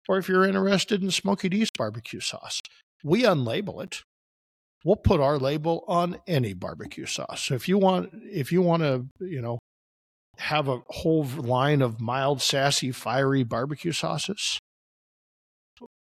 [0.09, 2.61] or if you're interested in Smokey D's barbecue sauce,
[3.03, 4.03] we unlabel it.
[4.85, 7.43] We'll put our label on any barbecue sauce.
[7.43, 9.59] So if you want if you want to, you know,
[10.39, 14.59] have a whole line of mild, sassy, fiery barbecue sauces,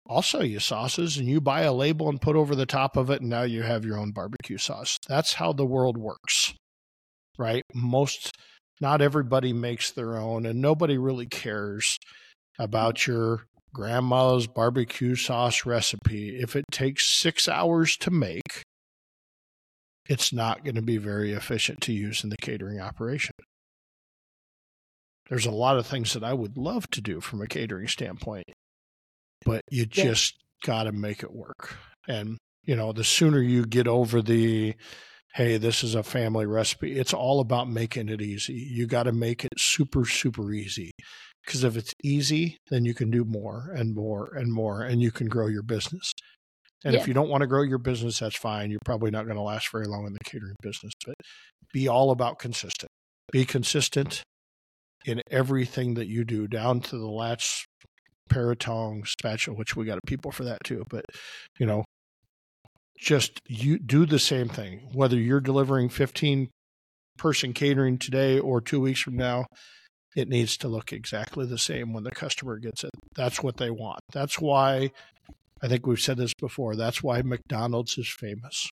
[0.09, 3.09] I'll sell you sauces and you buy a label and put over the top of
[3.09, 4.97] it, and now you have your own barbecue sauce.
[5.07, 6.53] That's how the world works,
[7.37, 7.63] right?
[7.73, 8.31] Most
[8.83, 11.97] not everybody makes their own, and nobody really cares
[12.59, 16.37] about your grandma's barbecue sauce recipe.
[16.37, 18.61] If it takes six hours to make,
[20.07, 23.33] it's not going to be very efficient to use in the catering operation.
[25.29, 28.51] There's a lot of things that I would love to do from a catering standpoint,
[29.45, 30.67] but you just yeah.
[30.67, 31.77] got to make it work.
[32.05, 34.75] And, you know, the sooner you get over the,
[35.33, 36.99] hey, this is a family recipe.
[36.99, 38.53] It's all about making it easy.
[38.53, 40.91] You got to make it super, super easy.
[41.45, 45.11] Because if it's easy, then you can do more and more and more, and you
[45.11, 46.13] can grow your business.
[46.85, 47.01] And yeah.
[47.01, 48.69] if you don't want to grow your business, that's fine.
[48.69, 51.15] You're probably not going to last very long in the catering business, but
[51.73, 52.89] be all about consistent.
[53.31, 54.21] Be consistent
[55.05, 57.37] in everything that you do, down to the
[58.29, 60.83] pair of tongs, spatula, which we got people for that too.
[60.89, 61.03] But,
[61.59, 61.83] you know,
[63.03, 66.49] just you do the same thing whether you're delivering 15
[67.17, 69.45] person catering today or 2 weeks from now
[70.15, 73.69] it needs to look exactly the same when the customer gets it that's what they
[73.69, 74.89] want that's why
[75.61, 78.69] i think we've said this before that's why mcdonald's is famous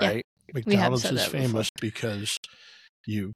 [0.00, 1.40] right McDonald's is that before.
[1.40, 2.38] famous because
[3.06, 3.32] you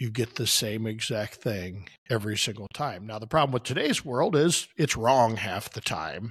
[0.00, 3.06] you get the same exact thing every single time.
[3.06, 6.30] Now the problem with today's world is it's wrong half the time.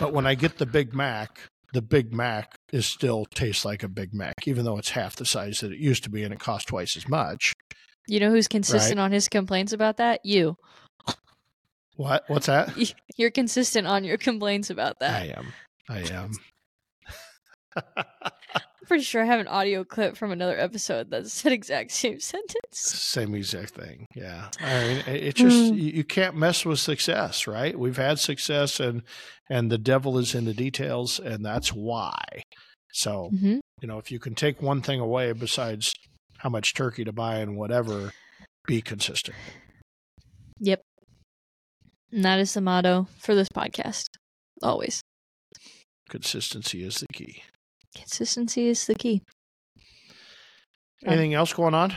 [0.00, 1.40] But when I get the Big Mac,
[1.72, 5.26] the Big Mac is still tastes like a Big Mac, even though it's half the
[5.26, 7.52] size that it used to be and it costs twice as much.
[8.06, 10.20] You know who's consistent on his complaints about that?
[10.24, 10.56] You.
[11.96, 12.24] What?
[12.28, 12.72] What's that?
[13.16, 15.20] You're consistent on your complaints about that.
[15.20, 15.52] I am.
[15.88, 16.32] I am.
[18.88, 22.56] Pretty sure I have an audio clip from another episode that's that exact same sentence.
[22.72, 24.06] Same exact thing.
[24.16, 24.48] Yeah.
[24.60, 25.76] I mean, it just Mm.
[25.76, 27.78] you you can't mess with success, right?
[27.78, 29.02] We've had success, and
[29.50, 32.14] and the devil is in the details, and that's why.
[32.92, 33.58] So Mm-hmm.
[33.82, 35.92] you know, if you can take one thing away besides
[36.38, 38.12] how much turkey to buy and whatever,
[38.66, 39.36] be consistent.
[40.60, 40.80] Yep.
[42.10, 44.06] And that is the motto for this podcast.
[44.62, 45.02] Always.
[46.08, 47.42] Consistency is the key.
[47.94, 49.22] Consistency is the key.
[51.04, 51.94] Anything else going on?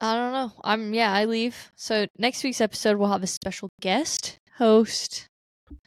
[0.00, 0.52] I don't know.
[0.64, 1.70] I'm yeah, I leave.
[1.76, 5.26] So next week's episode we'll have a special guest host,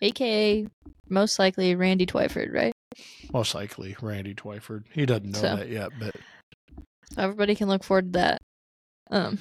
[0.02, 0.66] aka
[1.10, 2.74] most likely Randy Twyford, right?
[3.34, 4.84] Most likely Randy Twyford.
[4.94, 5.56] He doesn't know So.
[5.58, 6.16] that yet, but
[7.18, 8.42] everybody can look forward to that.
[9.12, 9.38] Um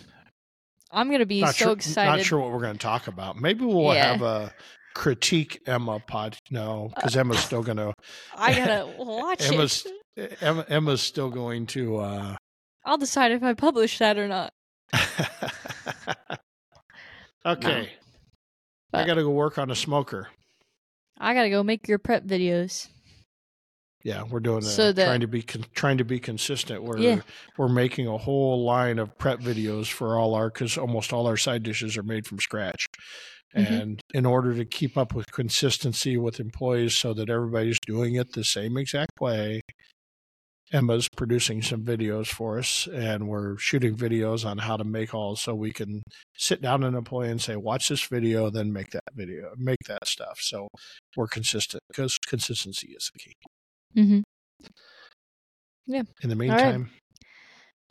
[0.90, 2.10] I'm gonna be not so sure, excited.
[2.10, 3.36] Not sure what we're going to talk about.
[3.36, 4.12] Maybe we'll Yeah.
[4.12, 4.52] have a
[4.94, 6.36] critique Emma pod.
[6.50, 7.92] No, because Emma's still going to.
[8.36, 9.86] I gotta watch Emma's
[10.16, 10.38] it.
[10.40, 11.96] Emma, Emma's still going to.
[11.98, 12.36] uh
[12.84, 14.52] I'll decide if I publish that or not.
[17.46, 17.90] Okay,
[18.94, 20.28] I got to go work on a smoker.
[21.18, 22.88] I gotta go make your prep videos.
[24.02, 24.70] Yeah, we're doing that.
[24.70, 26.82] So that- trying to be con- trying to be consistent.
[26.82, 27.20] We're Yeah.
[27.58, 31.36] we're making a whole line of prep videos for all our because almost all our
[31.36, 32.86] side dishes are made from scratch.
[33.54, 33.80] Mhm.
[33.80, 38.32] And in order to keep up with consistency with employees, so that everybody's doing it
[38.32, 39.60] the same exact way,
[40.72, 45.36] Emma's producing some videos for us, and we're shooting videos on how to make all,
[45.36, 46.02] so we can
[46.36, 50.06] sit down an employee and say, "Watch this video, then make that video, make that
[50.08, 50.66] stuff." So
[51.16, 53.32] we're consistent because consistency is the key.
[53.96, 54.20] Mm-hmm.
[55.86, 56.38] In the right.
[56.38, 56.90] meantime,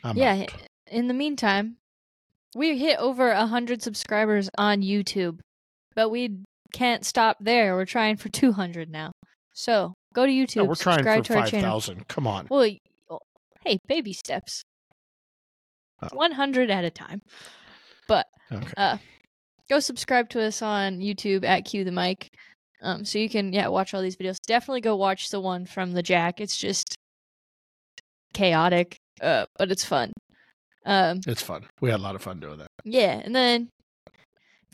[0.02, 0.42] I'm yeah.
[0.42, 0.52] out.
[0.88, 1.78] In the meantime,
[2.54, 5.38] we hit over a hundred subscribers on YouTube,
[5.94, 6.38] but we
[6.72, 7.74] can't stop there.
[7.74, 9.12] We're trying for two hundred now.
[9.52, 10.56] So go to YouTube.
[10.56, 11.70] No, we're trying subscribe for to our five channel.
[11.70, 12.08] thousand.
[12.08, 12.46] Come on.
[12.50, 12.68] Well,
[13.10, 13.20] oh,
[13.64, 14.62] hey, baby steps.
[16.02, 16.08] Oh.
[16.12, 17.20] One hundred at a time.
[18.08, 18.72] But Okay.
[18.76, 18.98] uh,
[19.70, 22.28] go subscribe to us on YouTube at Cue the Mic.
[22.82, 24.36] Um, so you can yeah watch all these videos.
[24.46, 26.40] Definitely go watch the one from the Jack.
[26.40, 26.96] It's just
[28.34, 30.12] chaotic, uh, but it's fun.
[30.84, 31.64] Um, It's fun.
[31.80, 32.66] We had a lot of fun doing that.
[32.84, 33.70] yeah, and then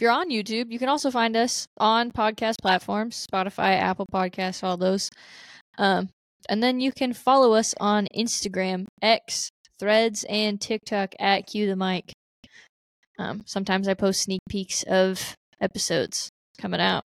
[0.01, 4.64] if you're on YouTube, you can also find us on podcast platforms, Spotify, Apple Podcasts,
[4.64, 5.11] all those.
[5.76, 6.09] Um,
[6.48, 11.76] and then you can follow us on Instagram, X, Threads, and TikTok at Cue the
[11.76, 12.14] Mic.
[13.18, 17.03] Um, sometimes I post sneak peeks of episodes coming out,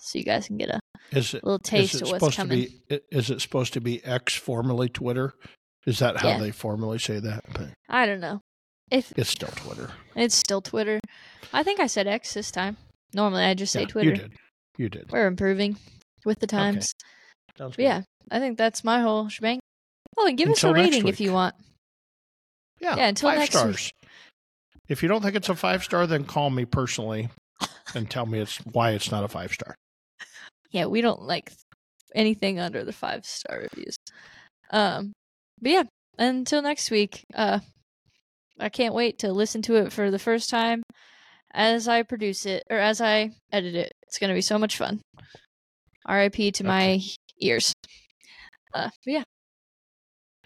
[0.00, 0.80] so you guys can get a
[1.12, 2.66] Is it little taste of what's coming.
[2.66, 3.00] to be?
[3.10, 5.32] Is it supposed to be X formerly Twitter?
[5.86, 6.40] Is that how Yeah.
[6.40, 7.42] they formally say that?
[7.88, 8.42] I don't know
[8.90, 9.90] if it's still Twitter.
[10.16, 11.00] it's still Twitter.
[11.52, 12.76] I think I said X this time.
[13.14, 14.10] Normally I just say Yeah, Twitter.
[14.10, 14.32] You did.
[14.78, 15.10] You did.
[15.12, 15.76] We're improving
[16.24, 16.92] with the times.
[17.58, 17.74] Good.
[17.78, 19.60] yeah, I think that's my whole shebang.
[20.16, 21.54] Oh, and give Until us a rating if you want.
[22.80, 22.96] Yeah.
[22.96, 23.60] yeah, until five next week.
[23.60, 23.90] stars.
[24.88, 27.28] If you don't think it's a five star, then call me personally
[27.94, 29.74] and tell me it's why it's not a five star.
[30.70, 31.52] Yeah, we don't like
[32.14, 33.96] anything under the five star reviews.
[34.70, 35.12] Um,
[35.60, 35.82] but yeah,
[36.18, 37.24] until next week.
[37.34, 37.60] Uh,
[38.60, 40.82] I can't wait to listen to it for the first time
[41.52, 43.92] as I produce it or as I edit it.
[44.02, 45.00] It's gonna be so much fun.
[46.06, 46.52] R.I.P.
[46.52, 47.00] to my
[47.40, 47.72] ears.
[48.74, 49.22] Uh, but yeah.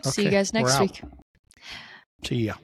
[0.02, 1.02] See you guys next week.
[2.24, 2.54] See ya.